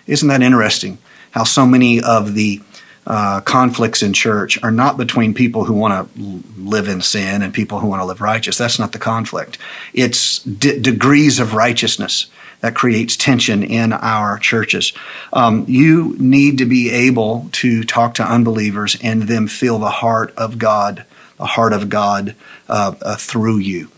Isn't 0.06 0.28
that 0.28 0.42
interesting? 0.42 0.98
How 1.30 1.44
so 1.44 1.64
many 1.64 2.02
of 2.02 2.34
the 2.34 2.60
uh, 3.06 3.40
conflicts 3.42 4.02
in 4.02 4.12
church 4.12 4.62
are 4.62 4.70
not 4.70 4.96
between 4.96 5.34
people 5.34 5.64
who 5.64 5.74
want 5.74 6.14
to 6.14 6.42
live 6.58 6.88
in 6.88 7.00
sin 7.00 7.42
and 7.42 7.52
people 7.52 7.78
who 7.78 7.86
want 7.86 8.00
to 8.00 8.06
live 8.06 8.20
righteous. 8.20 8.58
That's 8.58 8.78
not 8.78 8.92
the 8.92 8.98
conflict. 8.98 9.58
It's 9.92 10.40
degrees 10.40 11.38
of 11.38 11.54
righteousness 11.54 12.26
that 12.60 12.74
creates 12.74 13.16
tension 13.16 13.62
in 13.62 13.92
our 13.92 14.38
churches. 14.38 14.94
Um, 15.32 15.66
you 15.68 16.16
need 16.18 16.58
to 16.58 16.64
be 16.64 16.90
able 16.90 17.50
to 17.52 17.84
talk 17.84 18.14
to 18.14 18.24
unbelievers 18.24 18.96
and 19.02 19.24
them 19.24 19.48
feel 19.48 19.78
the 19.78 19.90
heart 19.90 20.32
of 20.36 20.58
God, 20.58 21.04
the 21.36 21.46
heart 21.46 21.74
of 21.74 21.90
God 21.90 22.34
uh, 22.68 22.94
uh, 23.00 23.16
through 23.16 23.58
you. 23.58 23.90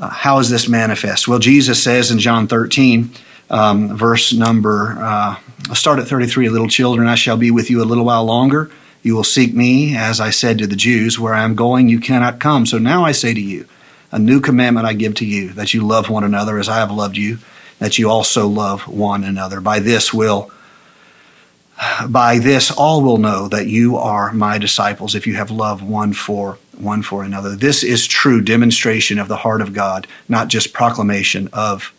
Uh, 0.00 0.08
how 0.08 0.38
is 0.38 0.48
this 0.48 0.66
manifest? 0.66 1.28
Well, 1.28 1.38
Jesus 1.38 1.82
says 1.82 2.10
in 2.10 2.18
John 2.18 2.48
13, 2.48 3.10
um, 3.50 3.94
verse 3.94 4.32
number, 4.32 4.96
uh, 4.98 5.36
I'll 5.68 5.74
start 5.74 5.98
at 5.98 6.08
33, 6.08 6.48
little 6.48 6.68
children, 6.68 7.06
I 7.06 7.16
shall 7.16 7.36
be 7.36 7.50
with 7.50 7.68
you 7.68 7.82
a 7.82 7.84
little 7.84 8.06
while 8.06 8.24
longer. 8.24 8.70
You 9.02 9.14
will 9.14 9.24
seek 9.24 9.54
me, 9.54 9.94
as 9.94 10.18
I 10.18 10.30
said 10.30 10.58
to 10.58 10.66
the 10.66 10.76
Jews, 10.76 11.18
where 11.18 11.34
I 11.34 11.42
am 11.42 11.54
going, 11.54 11.90
you 11.90 12.00
cannot 12.00 12.40
come. 12.40 12.64
So 12.64 12.78
now 12.78 13.04
I 13.04 13.12
say 13.12 13.34
to 13.34 13.40
you, 13.40 13.66
a 14.10 14.18
new 14.18 14.40
commandment 14.40 14.86
I 14.86 14.94
give 14.94 15.14
to 15.16 15.26
you, 15.26 15.50
that 15.50 15.74
you 15.74 15.86
love 15.86 16.08
one 16.08 16.24
another 16.24 16.58
as 16.58 16.68
I 16.68 16.76
have 16.76 16.90
loved 16.90 17.18
you, 17.18 17.38
that 17.78 17.98
you 17.98 18.10
also 18.10 18.46
love 18.48 18.88
one 18.88 19.22
another. 19.22 19.60
By 19.60 19.80
this 19.80 20.14
will 20.14 20.50
by 22.08 22.38
this 22.38 22.70
all 22.70 23.02
will 23.02 23.16
know 23.16 23.48
that 23.48 23.66
you 23.66 23.96
are 23.96 24.32
my 24.32 24.58
disciples 24.58 25.14
if 25.14 25.26
you 25.26 25.36
have 25.36 25.50
love 25.50 25.82
one 25.82 26.12
for 26.12 26.58
one 26.82 27.02
for 27.02 27.22
another. 27.22 27.56
This 27.56 27.82
is 27.82 28.06
true 28.06 28.40
demonstration 28.40 29.18
of 29.18 29.28
the 29.28 29.36
heart 29.36 29.60
of 29.60 29.72
God, 29.72 30.06
not 30.28 30.48
just 30.48 30.72
proclamation 30.72 31.48
of, 31.52 31.92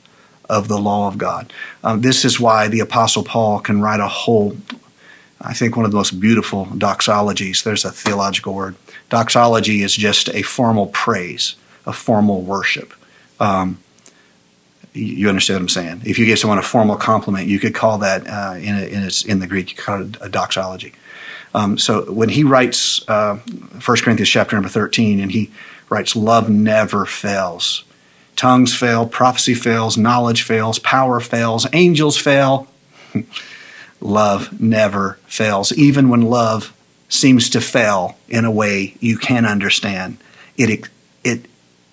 of 0.50 0.68
the 0.68 0.78
law 0.78 1.08
of 1.08 1.18
God. 1.18 1.52
Um, 1.84 2.02
this 2.02 2.26
is 2.26 2.40
why 2.40 2.68
the 2.68 2.80
Apostle 2.80 3.24
Paul 3.24 3.60
can 3.60 3.82
write 3.82 4.00
a 4.00 4.08
whole, 4.08 4.58
I 5.40 5.54
think, 5.54 5.76
one 5.76 5.86
of 5.86 5.92
the 5.92 5.98
most 5.98 6.20
beautiful 6.20 6.66
doxologies. 6.68 7.64
There's 7.64 7.86
a 7.86 7.92
theological 7.92 8.54
word. 8.54 8.76
Doxology 9.10 9.82
is 9.84 9.96
just 9.96 10.30
a 10.30 10.42
formal 10.42 10.88
praise, 10.88 11.56
a 11.86 11.94
formal 11.94 12.42
worship. 12.42 12.94
Um, 13.40 13.80
you 14.94 15.30
understand 15.30 15.58
what 15.58 15.62
I'm 15.62 15.70
saying? 15.70 16.02
If 16.06 16.20
you 16.20 16.26
give 16.26 16.40
someone 16.40 16.60
a 16.60 16.64
formal 16.64 16.98
compliment, 16.98 17.48
you 17.48 17.60
could 17.60 17.74
call 17.74 18.00
that 18.00 18.28
uh, 18.28 18.56
in, 18.58 18.76
a, 18.76 18.84
in, 18.84 19.04
its, 19.04 19.24
in 19.24 19.40
the 19.40 19.48
Greek, 19.48 19.70
you 19.70 19.76
could 19.76 19.86
call 19.86 20.02
it 20.02 20.18
a 20.20 20.30
doxology. 20.30 20.94
Um, 21.54 21.78
so 21.78 22.12
when 22.12 22.30
he 22.30 22.44
writes 22.44 23.08
uh, 23.10 23.36
1 23.36 23.82
Corinthians 23.84 24.30
chapter 24.30 24.56
number 24.56 24.70
13, 24.70 25.20
and 25.20 25.32
he 25.32 25.52
writes, 25.90 26.16
Love 26.16 26.50
never 26.50 27.06
fails. 27.06 27.84
Tongues 28.36 28.74
fail, 28.74 29.06
prophecy 29.06 29.54
fails, 29.54 29.98
knowledge 29.98 30.44
fails, 30.44 30.80
power 30.80 31.20
fails, 31.20 31.68
angels 31.74 32.18
fail. 32.18 32.68
love 34.02 34.60
never 34.60 35.20
fails. 35.26 35.72
Even 35.74 36.10
when 36.10 36.22
love 36.22 36.74
seems 37.10 37.50
to 37.50 37.62
fail 37.62 38.18
in 38.30 38.46
a 38.46 38.52
way 38.52 38.96
you 39.00 39.18
can 39.18 39.46
understand, 39.46 40.18
it, 40.58 40.88
it 41.24 41.46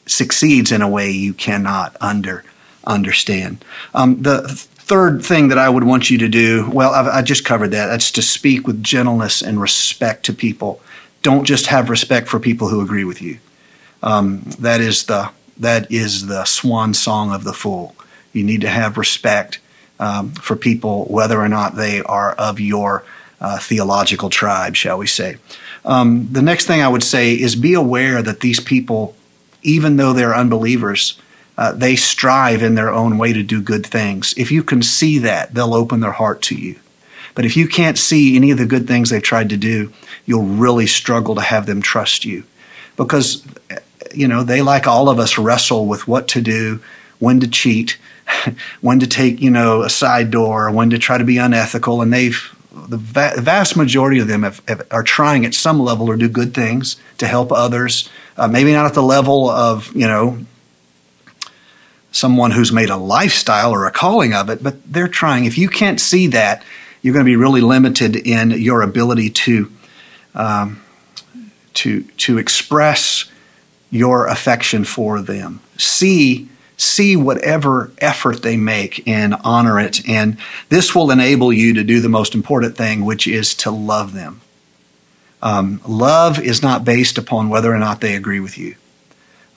succeeds 0.06 0.72
in 0.72 0.80
a 0.80 0.88
way 0.88 1.10
you 1.10 1.34
cannot 1.34 1.96
under, 2.00 2.44
understand. 2.84 3.64
Um, 3.94 4.22
the 4.22 4.66
third 4.88 5.22
thing 5.22 5.48
that 5.48 5.58
I 5.58 5.68
would 5.68 5.84
want 5.84 6.10
you 6.10 6.18
to 6.18 6.28
do, 6.28 6.68
well, 6.70 6.92
I've, 6.92 7.06
i 7.06 7.22
just 7.22 7.44
covered 7.44 7.72
that. 7.72 7.86
That's 7.86 8.10
to 8.12 8.22
speak 8.22 8.66
with 8.66 8.82
gentleness 8.82 9.42
and 9.42 9.60
respect 9.60 10.24
to 10.26 10.32
people. 10.32 10.80
Don't 11.22 11.44
just 11.44 11.66
have 11.66 11.90
respect 11.90 12.28
for 12.28 12.40
people 12.40 12.68
who 12.68 12.80
agree 12.80 13.04
with 13.04 13.20
you. 13.20 13.38
Um, 14.02 14.42
that 14.60 14.80
is 14.80 15.04
the 15.04 15.30
that 15.58 15.90
is 15.90 16.26
the 16.26 16.44
swan 16.44 16.94
song 16.94 17.32
of 17.32 17.44
the 17.44 17.52
fool. 17.52 17.94
You 18.32 18.44
need 18.44 18.60
to 18.60 18.68
have 18.68 18.96
respect 18.96 19.58
um, 19.98 20.30
for 20.32 20.54
people, 20.54 21.04
whether 21.06 21.40
or 21.40 21.48
not 21.48 21.74
they 21.74 22.00
are 22.02 22.32
of 22.32 22.60
your 22.60 23.04
uh, 23.40 23.58
theological 23.58 24.30
tribe, 24.30 24.76
shall 24.76 24.98
we 24.98 25.06
say. 25.06 25.36
Um, 25.84 26.28
the 26.32 26.42
next 26.42 26.66
thing 26.66 26.80
I 26.80 26.88
would 26.88 27.02
say 27.02 27.34
is 27.34 27.56
be 27.56 27.74
aware 27.74 28.22
that 28.22 28.40
these 28.40 28.60
people, 28.60 29.16
even 29.62 29.96
though 29.96 30.12
they're 30.12 30.34
unbelievers, 30.34 31.20
uh, 31.58 31.72
they 31.72 31.96
strive 31.96 32.62
in 32.62 32.76
their 32.76 32.94
own 32.94 33.18
way 33.18 33.32
to 33.32 33.42
do 33.42 33.60
good 33.60 33.84
things. 33.84 34.32
If 34.36 34.52
you 34.52 34.62
can 34.62 34.80
see 34.80 35.18
that, 35.18 35.52
they'll 35.52 35.74
open 35.74 35.98
their 35.98 36.12
heart 36.12 36.40
to 36.42 36.54
you. 36.54 36.76
But 37.34 37.44
if 37.44 37.56
you 37.56 37.66
can't 37.66 37.98
see 37.98 38.36
any 38.36 38.52
of 38.52 38.58
the 38.58 38.64
good 38.64 38.86
things 38.86 39.10
they've 39.10 39.20
tried 39.20 39.48
to 39.50 39.56
do, 39.56 39.92
you'll 40.24 40.44
really 40.44 40.86
struggle 40.86 41.34
to 41.34 41.40
have 41.40 41.66
them 41.66 41.82
trust 41.82 42.24
you. 42.24 42.44
Because, 42.96 43.44
you 44.14 44.28
know, 44.28 44.44
they, 44.44 44.62
like 44.62 44.86
all 44.86 45.08
of 45.08 45.18
us, 45.18 45.36
wrestle 45.36 45.86
with 45.86 46.06
what 46.06 46.28
to 46.28 46.40
do, 46.40 46.80
when 47.18 47.40
to 47.40 47.48
cheat, 47.48 47.98
when 48.80 49.00
to 49.00 49.08
take, 49.08 49.40
you 49.40 49.50
know, 49.50 49.82
a 49.82 49.90
side 49.90 50.30
door, 50.30 50.70
when 50.70 50.90
to 50.90 50.98
try 50.98 51.18
to 51.18 51.24
be 51.24 51.38
unethical. 51.38 52.02
And 52.02 52.12
they've, 52.12 52.40
the 52.70 52.96
vast 52.96 53.76
majority 53.76 54.20
of 54.20 54.28
them 54.28 54.44
have, 54.44 54.62
have, 54.68 54.86
are 54.92 55.02
trying 55.02 55.44
at 55.44 55.54
some 55.54 55.80
level 55.80 56.06
to 56.06 56.16
do 56.16 56.28
good 56.28 56.54
things 56.54 56.96
to 57.18 57.26
help 57.26 57.50
others. 57.50 58.08
Uh, 58.36 58.46
maybe 58.46 58.72
not 58.72 58.86
at 58.86 58.94
the 58.94 59.02
level 59.02 59.50
of, 59.50 59.92
you 59.94 60.06
know, 60.06 60.38
someone 62.18 62.50
who's 62.50 62.72
made 62.72 62.90
a 62.90 62.96
lifestyle 62.96 63.72
or 63.72 63.86
a 63.86 63.92
calling 63.92 64.34
of 64.34 64.50
it, 64.50 64.62
but 64.62 64.76
they're 64.92 65.08
trying. 65.08 65.44
If 65.44 65.56
you 65.56 65.68
can't 65.68 66.00
see 66.00 66.26
that, 66.28 66.64
you're 67.00 67.14
going 67.14 67.24
to 67.24 67.30
be 67.30 67.36
really 67.36 67.60
limited 67.60 68.16
in 68.16 68.50
your 68.50 68.82
ability 68.82 69.30
to 69.30 69.72
um, 70.34 70.82
to 71.74 72.02
to 72.02 72.38
express 72.38 73.30
your 73.90 74.26
affection 74.26 74.84
for 74.84 75.20
them. 75.20 75.60
See 75.76 76.48
see 76.76 77.16
whatever 77.16 77.90
effort 77.98 78.42
they 78.42 78.56
make 78.56 79.06
and 79.06 79.34
honor 79.42 79.80
it, 79.80 80.08
and 80.08 80.38
this 80.68 80.94
will 80.94 81.10
enable 81.10 81.52
you 81.52 81.74
to 81.74 81.84
do 81.84 82.00
the 82.00 82.08
most 82.08 82.34
important 82.34 82.76
thing, 82.76 83.04
which 83.04 83.26
is 83.26 83.54
to 83.54 83.70
love 83.70 84.12
them. 84.12 84.40
Um, 85.40 85.80
love 85.86 86.40
is 86.40 86.62
not 86.62 86.84
based 86.84 87.16
upon 87.16 87.48
whether 87.48 87.72
or 87.72 87.78
not 87.78 88.00
they 88.00 88.16
agree 88.16 88.40
with 88.40 88.58
you. 88.58 88.74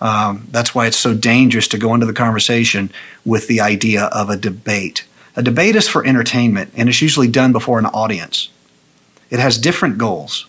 Um, 0.02 0.48
that's 0.50 0.74
why 0.74 0.88
it's 0.88 0.98
so 0.98 1.14
dangerous 1.14 1.68
to 1.70 1.78
go 1.78 1.94
into 1.94 2.08
the 2.08 2.14
conversation 2.14 2.92
with 3.24 3.48
the 3.48 3.62
idea 3.62 4.06
of 4.06 4.30
a 4.30 4.36
debate. 4.36 5.06
A 5.36 5.44
debate 5.44 5.76
is 5.76 5.88
for 5.88 6.06
entertainment, 6.06 6.74
and 6.76 6.90
it's 6.90 7.02
usually 7.02 7.28
done 7.28 7.54
before 7.54 7.80
an 7.80 7.86
audience. 7.86 8.50
It 9.30 9.40
has 9.40 9.58
different 9.58 9.98
goals. 9.98 10.48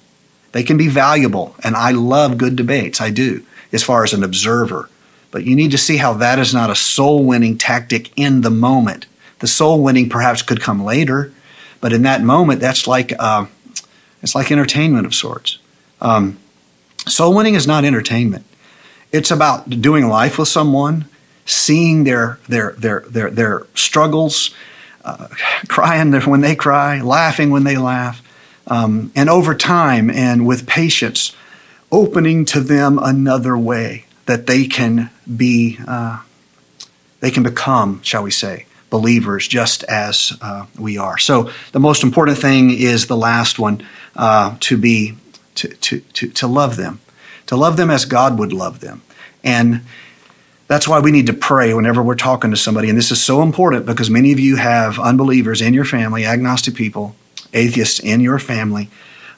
They 0.53 0.63
can 0.63 0.77
be 0.77 0.89
valuable, 0.89 1.55
and 1.63 1.77
I 1.77 1.93
love 1.93 2.39
good 2.39 2.57
debates. 2.57 3.01
I 3.01 3.11
do, 3.11 3.45
as 3.73 3.83
far 3.83 4.05
as 4.05 4.13
an 4.13 4.25
observer. 4.25 4.89
But 5.31 5.45
you 5.45 5.55
need 5.55 5.71
to 5.71 5.79
see 5.79 5.99
how 5.99 6.15
that 6.15 6.39
is 6.39 6.53
not 6.53 6.71
a 6.71 6.75
soul 6.75 7.25
winning 7.25 7.57
tactic 7.59 8.11
in 8.17 8.41
the 8.41 8.51
moment. 8.51 9.07
The 9.39 9.47
soul 9.47 9.83
winning 9.83 10.09
perhaps 10.09 10.43
could 10.43 10.61
come 10.61 10.85
later, 10.85 11.33
but 11.81 11.93
in 11.93 12.03
that 12.03 12.23
moment, 12.23 12.61
that's 12.61 12.87
like 12.87 13.13
uh, 13.19 13.47
it's 14.23 14.35
like 14.35 14.53
entertainment 14.53 15.07
of 15.07 15.15
sorts. 15.15 15.59
Um, 16.01 16.39
soul 17.07 17.35
winning 17.35 17.55
is 17.55 17.67
not 17.67 17.85
entertainment. 17.85 18.45
It's 19.13 19.31
about 19.31 19.69
doing 19.69 20.09
life 20.09 20.39
with 20.39 20.49
someone, 20.49 21.05
seeing 21.45 22.05
their 22.05 22.39
their 22.49 22.73
their 22.73 23.01
their 23.01 23.31
their 23.31 23.67
struggles, 23.75 24.55
uh, 25.05 25.29
crying 25.69 26.13
when 26.23 26.41
they 26.41 26.57
cry, 26.57 27.01
laughing 27.01 27.51
when 27.51 27.65
they 27.65 27.77
laugh, 27.77 28.23
um, 28.67 29.13
and 29.15 29.29
over 29.29 29.55
time 29.55 30.11
and 30.11 30.47
with 30.47 30.67
patience, 30.67 31.35
opening 31.91 32.45
to 32.47 32.61
them 32.61 32.99
another 32.99 33.57
way 33.57 34.07
that 34.27 34.47
they 34.47 34.67
can 34.67 35.11
be, 35.37 35.79
uh, 35.87 36.23
they 37.21 37.31
can 37.31 37.43
become, 37.43 38.01
shall 38.03 38.23
we 38.23 38.31
say, 38.31 38.67
believers 38.89 39.49
just 39.49 39.85
as 39.85 40.37
uh, 40.41 40.67
we 40.79 40.97
are. 40.99 41.19
So 41.19 41.51
the 41.73 41.81
most 41.81 42.03
important 42.03 42.39
thing 42.39 42.71
is 42.71 43.07
the 43.07 43.17
last 43.17 43.59
one 43.59 43.87
uh, 44.17 44.57
to 44.61 44.77
be 44.77 45.17
to, 45.57 45.69
to, 45.69 46.01
to, 46.01 46.29
to 46.29 46.47
love 46.47 46.77
them, 46.77 47.01
to 47.53 47.57
love 47.57 47.77
them 47.77 47.91
as 47.91 48.07
God 48.07 48.39
would 48.39 48.55
love 48.55 48.81
them, 48.81 49.03
and 49.45 49.83
that's 50.69 50.89
why 50.89 51.01
we 51.01 51.11
need 51.11 51.27
to 51.27 51.35
pray 51.35 51.75
whenever 51.75 52.03
we're 52.03 52.15
talking 52.15 52.51
to 52.51 52.57
somebody. 52.57 52.89
And 52.89 52.97
this 52.97 53.11
is 53.11 53.23
so 53.23 53.43
important 53.43 53.85
because 53.85 54.09
many 54.09 54.33
of 54.33 54.41
you 54.41 54.57
have 54.57 54.99
unbelievers 54.99 55.61
in 55.61 55.75
your 55.75 55.85
family, 55.85 56.25
agnostic 56.25 56.75
people, 56.75 57.15
atheists 57.53 58.01
in 58.01 58.23
your 58.23 58.39
family. 58.39 58.89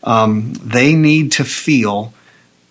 Um, 0.05 0.53
they 0.62 0.94
need 0.94 1.33
to 1.33 1.44
feel 1.44 2.14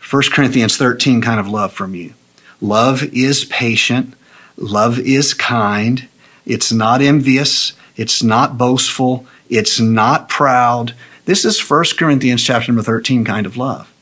1 0.09 0.23
Corinthians 0.31 0.77
13 0.77 1.21
kind 1.21 1.41
of 1.41 1.49
love 1.49 1.73
from 1.73 1.93
you. 1.93 2.13
Love 2.61 3.03
is 3.03 3.43
patient, 3.43 4.13
love 4.55 4.97
is 4.97 5.33
kind, 5.33 6.07
it's 6.45 6.71
not 6.71 7.01
envious, 7.01 7.73
it's 7.97 8.23
not 8.23 8.57
boastful, 8.57 9.25
it's 9.49 9.77
not 9.77 10.29
proud. 10.29 10.95
This 11.25 11.43
is 11.43 11.69
1 11.69 11.83
Corinthians 11.97 12.41
chapter 12.41 12.71
number 12.71 12.81
13 12.81 13.25
kind 13.25 13.45
of 13.45 13.57
love 13.57 13.92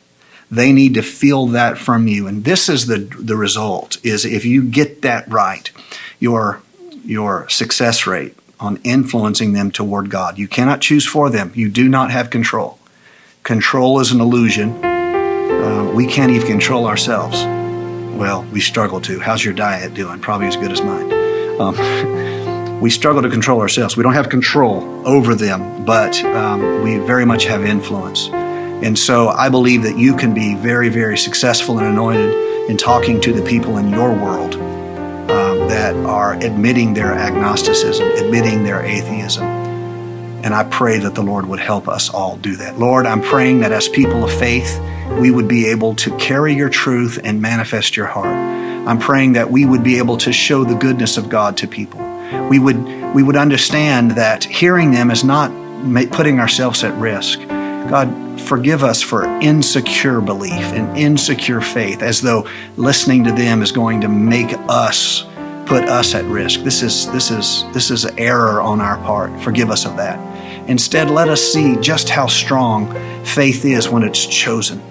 they 0.51 0.73
need 0.73 0.95
to 0.95 1.01
feel 1.01 1.47
that 1.47 1.77
from 1.77 2.07
you. 2.07 2.27
And 2.27 2.43
this 2.43 2.67
is 2.67 2.85
the, 2.85 2.97
the 2.97 3.37
result 3.37 3.97
is 4.03 4.25
if 4.25 4.43
you 4.43 4.61
get 4.63 5.01
that 5.01 5.27
right, 5.31 5.71
your, 6.19 6.61
your 7.05 7.47
success 7.49 8.05
rate 8.05 8.35
on 8.59 8.79
influencing 8.83 9.53
them 9.53 9.71
toward 9.71 10.09
God. 10.09 10.37
You 10.37 10.47
cannot 10.47 10.81
choose 10.81 11.07
for 11.07 11.29
them. 11.29 11.51
You 11.55 11.69
do 11.69 11.87
not 11.87 12.11
have 12.11 12.29
control. 12.29 12.77
Control 13.43 13.99
is 14.01 14.11
an 14.11 14.19
illusion. 14.19 14.83
Uh, 14.83 15.91
we 15.95 16.05
can't 16.05 16.31
even 16.31 16.47
control 16.47 16.85
ourselves. 16.85 17.43
Well, 18.17 18.43
we 18.51 18.59
struggle 18.59 19.01
to. 19.01 19.19
How's 19.19 19.43
your 19.43 19.53
diet 19.53 19.93
doing? 19.93 20.19
Probably 20.19 20.47
as 20.47 20.57
good 20.57 20.71
as 20.71 20.81
mine. 20.81 21.11
Um, 21.59 22.79
we 22.81 22.89
struggle 22.89 23.21
to 23.21 23.29
control 23.29 23.61
ourselves. 23.61 23.95
We 23.95 24.03
don't 24.03 24.13
have 24.13 24.29
control 24.29 25.07
over 25.07 25.33
them, 25.33 25.85
but 25.85 26.21
um, 26.25 26.83
we 26.83 26.97
very 26.97 27.25
much 27.25 27.45
have 27.45 27.63
influence. 27.63 28.29
And 28.83 28.97
so 28.97 29.29
I 29.29 29.49
believe 29.49 29.83
that 29.83 29.97
you 29.97 30.15
can 30.15 30.33
be 30.33 30.55
very, 30.55 30.89
very 30.89 31.17
successful 31.17 31.77
and 31.77 31.87
anointed 31.87 32.69
in 32.69 32.77
talking 32.77 33.21
to 33.21 33.31
the 33.31 33.43
people 33.43 33.77
in 33.77 33.89
your 33.89 34.11
world 34.11 34.55
um, 34.55 35.67
that 35.69 35.95
are 36.05 36.33
admitting 36.33 36.93
their 36.93 37.13
agnosticism, 37.13 38.07
admitting 38.11 38.63
their 38.63 38.83
atheism. 38.83 39.43
And 39.43 40.55
I 40.55 40.63
pray 40.63 40.97
that 40.97 41.13
the 41.13 41.21
Lord 41.21 41.45
would 41.45 41.59
help 41.59 41.87
us 41.87 42.09
all 42.09 42.37
do 42.37 42.55
that. 42.55 42.79
Lord, 42.79 43.05
I'm 43.05 43.21
praying 43.21 43.59
that 43.59 43.71
as 43.71 43.87
people 43.87 44.23
of 44.23 44.33
faith, 44.33 44.81
we 45.19 45.29
would 45.29 45.47
be 45.47 45.67
able 45.67 45.93
to 45.97 46.17
carry 46.17 46.55
your 46.55 46.69
truth 46.69 47.19
and 47.23 47.39
manifest 47.39 47.95
your 47.95 48.07
heart. 48.07 48.35
I'm 48.87 48.97
praying 48.97 49.33
that 49.33 49.51
we 49.51 49.65
would 49.65 49.83
be 49.83 49.99
able 49.99 50.17
to 50.17 50.33
show 50.33 50.63
the 50.63 50.73
goodness 50.73 51.17
of 51.17 51.29
God 51.29 51.57
to 51.57 51.67
people. 51.67 51.99
We 52.49 52.57
would, 52.57 53.13
we 53.13 53.21
would 53.21 53.35
understand 53.35 54.11
that 54.11 54.43
hearing 54.43 54.89
them 54.89 55.11
is 55.11 55.23
not 55.23 55.51
putting 56.11 56.39
ourselves 56.39 56.83
at 56.83 56.97
risk. 56.99 57.39
God, 57.89 58.39
forgive 58.41 58.83
us 58.83 59.01
for 59.01 59.25
insecure 59.41 60.21
belief 60.21 60.53
and 60.53 60.97
insecure 60.97 61.61
faith, 61.61 62.01
as 62.01 62.21
though 62.21 62.47
listening 62.77 63.23
to 63.25 63.31
them 63.31 63.61
is 63.61 63.71
going 63.71 64.01
to 64.01 64.07
make 64.07 64.53
us 64.69 65.25
put 65.65 65.85
us 65.85 66.15
at 66.15 66.25
risk. 66.25 66.61
This 66.61 66.83
is 66.83 67.09
this 67.11 67.31
is 67.31 67.65
this 67.73 67.91
is 67.91 68.05
an 68.05 68.19
error 68.19 68.61
on 68.61 68.81
our 68.81 68.97
part. 68.97 69.39
Forgive 69.41 69.69
us 69.69 69.85
of 69.85 69.97
that. 69.97 70.19
Instead, 70.69 71.09
let 71.09 71.29
us 71.29 71.41
see 71.41 71.75
just 71.81 72.09
how 72.09 72.27
strong 72.27 72.93
faith 73.25 73.65
is 73.65 73.89
when 73.89 74.03
it's 74.03 74.25
chosen. 74.25 74.81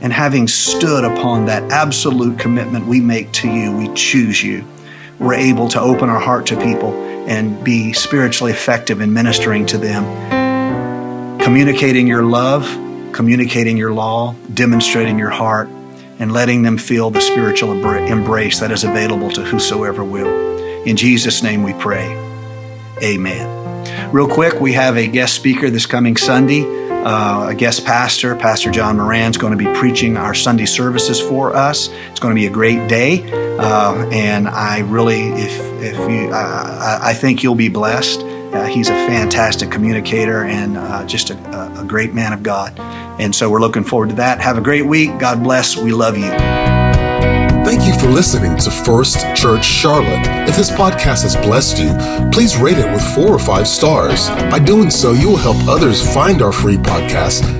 And 0.00 0.12
having 0.12 0.48
stood 0.48 1.04
upon 1.04 1.46
that 1.46 1.62
absolute 1.70 2.38
commitment 2.38 2.86
we 2.86 3.00
make 3.00 3.32
to 3.32 3.48
you, 3.48 3.76
we 3.76 3.92
choose 3.94 4.42
you. 4.42 4.64
We're 5.18 5.34
able 5.34 5.68
to 5.68 5.80
open 5.80 6.08
our 6.08 6.20
heart 6.20 6.46
to 6.46 6.56
people 6.56 6.94
and 7.28 7.62
be 7.62 7.92
spiritually 7.92 8.52
effective 8.52 9.00
in 9.00 9.12
ministering 9.12 9.66
to 9.66 9.78
them 9.78 10.39
communicating 11.42 12.06
your 12.06 12.22
love, 12.22 12.64
communicating 13.12 13.76
your 13.76 13.92
law, 13.92 14.34
demonstrating 14.54 15.18
your 15.18 15.30
heart, 15.30 15.68
and 16.18 16.32
letting 16.32 16.62
them 16.62 16.76
feel 16.76 17.10
the 17.10 17.20
spiritual 17.20 17.72
embrace 17.96 18.60
that 18.60 18.70
is 18.70 18.84
available 18.84 19.30
to 19.30 19.42
whosoever 19.42 20.04
will. 20.04 20.84
In 20.84 20.96
Jesus' 20.96 21.42
name 21.42 21.62
we 21.62 21.72
pray. 21.74 22.08
Amen. 23.02 24.12
Real 24.12 24.28
quick, 24.28 24.60
we 24.60 24.74
have 24.74 24.96
a 24.96 25.06
guest 25.06 25.34
speaker 25.34 25.70
this 25.70 25.86
coming 25.86 26.16
Sunday. 26.16 26.78
Uh, 26.90 27.48
a 27.48 27.54
guest 27.54 27.86
pastor, 27.86 28.36
Pastor 28.36 28.70
John 28.70 28.98
Moran, 28.98 29.30
is 29.30 29.38
going 29.38 29.56
to 29.56 29.56
be 29.56 29.72
preaching 29.78 30.18
our 30.18 30.34
Sunday 30.34 30.66
services 30.66 31.18
for 31.18 31.56
us. 31.56 31.88
It's 32.10 32.20
going 32.20 32.34
to 32.34 32.38
be 32.38 32.46
a 32.46 32.50
great 32.50 32.88
day, 32.88 33.22
uh, 33.58 34.10
and 34.12 34.46
I 34.46 34.80
really, 34.80 35.22
if 35.28 35.58
if 35.80 35.96
you, 36.10 36.30
uh, 36.30 37.00
I 37.02 37.14
think 37.14 37.42
you'll 37.42 37.54
be 37.54 37.70
blessed. 37.70 38.20
Uh, 38.52 38.66
he's 38.66 38.88
a 38.88 38.94
fantastic 39.06 39.70
communicator 39.70 40.44
and 40.44 40.76
uh, 40.76 41.06
just 41.06 41.30
a, 41.30 41.80
a 41.80 41.84
great 41.84 42.12
man 42.14 42.32
of 42.32 42.42
God. 42.42 42.78
And 43.20 43.34
so 43.34 43.50
we're 43.50 43.60
looking 43.60 43.84
forward 43.84 44.08
to 44.10 44.14
that. 44.16 44.40
Have 44.40 44.58
a 44.58 44.60
great 44.60 44.86
week. 44.86 45.18
God 45.18 45.42
bless. 45.42 45.76
We 45.76 45.92
love 45.92 46.16
you. 46.16 46.30
Thank 47.64 47.86
you 47.86 47.96
for 48.00 48.08
listening 48.08 48.56
to 48.58 48.70
First 48.70 49.20
Church 49.36 49.64
Charlotte. 49.64 50.26
If 50.48 50.56
this 50.56 50.70
podcast 50.70 51.22
has 51.22 51.36
blessed 51.36 51.78
you, 51.78 52.30
please 52.32 52.56
rate 52.56 52.78
it 52.78 52.90
with 52.90 53.02
four 53.14 53.28
or 53.28 53.38
five 53.38 53.68
stars. 53.68 54.28
By 54.50 54.58
doing 54.58 54.90
so, 54.90 55.12
you 55.12 55.28
will 55.28 55.36
help 55.36 55.56
others 55.68 56.02
find 56.14 56.42
our 56.42 56.52
free 56.52 56.78
podcast 56.78 57.59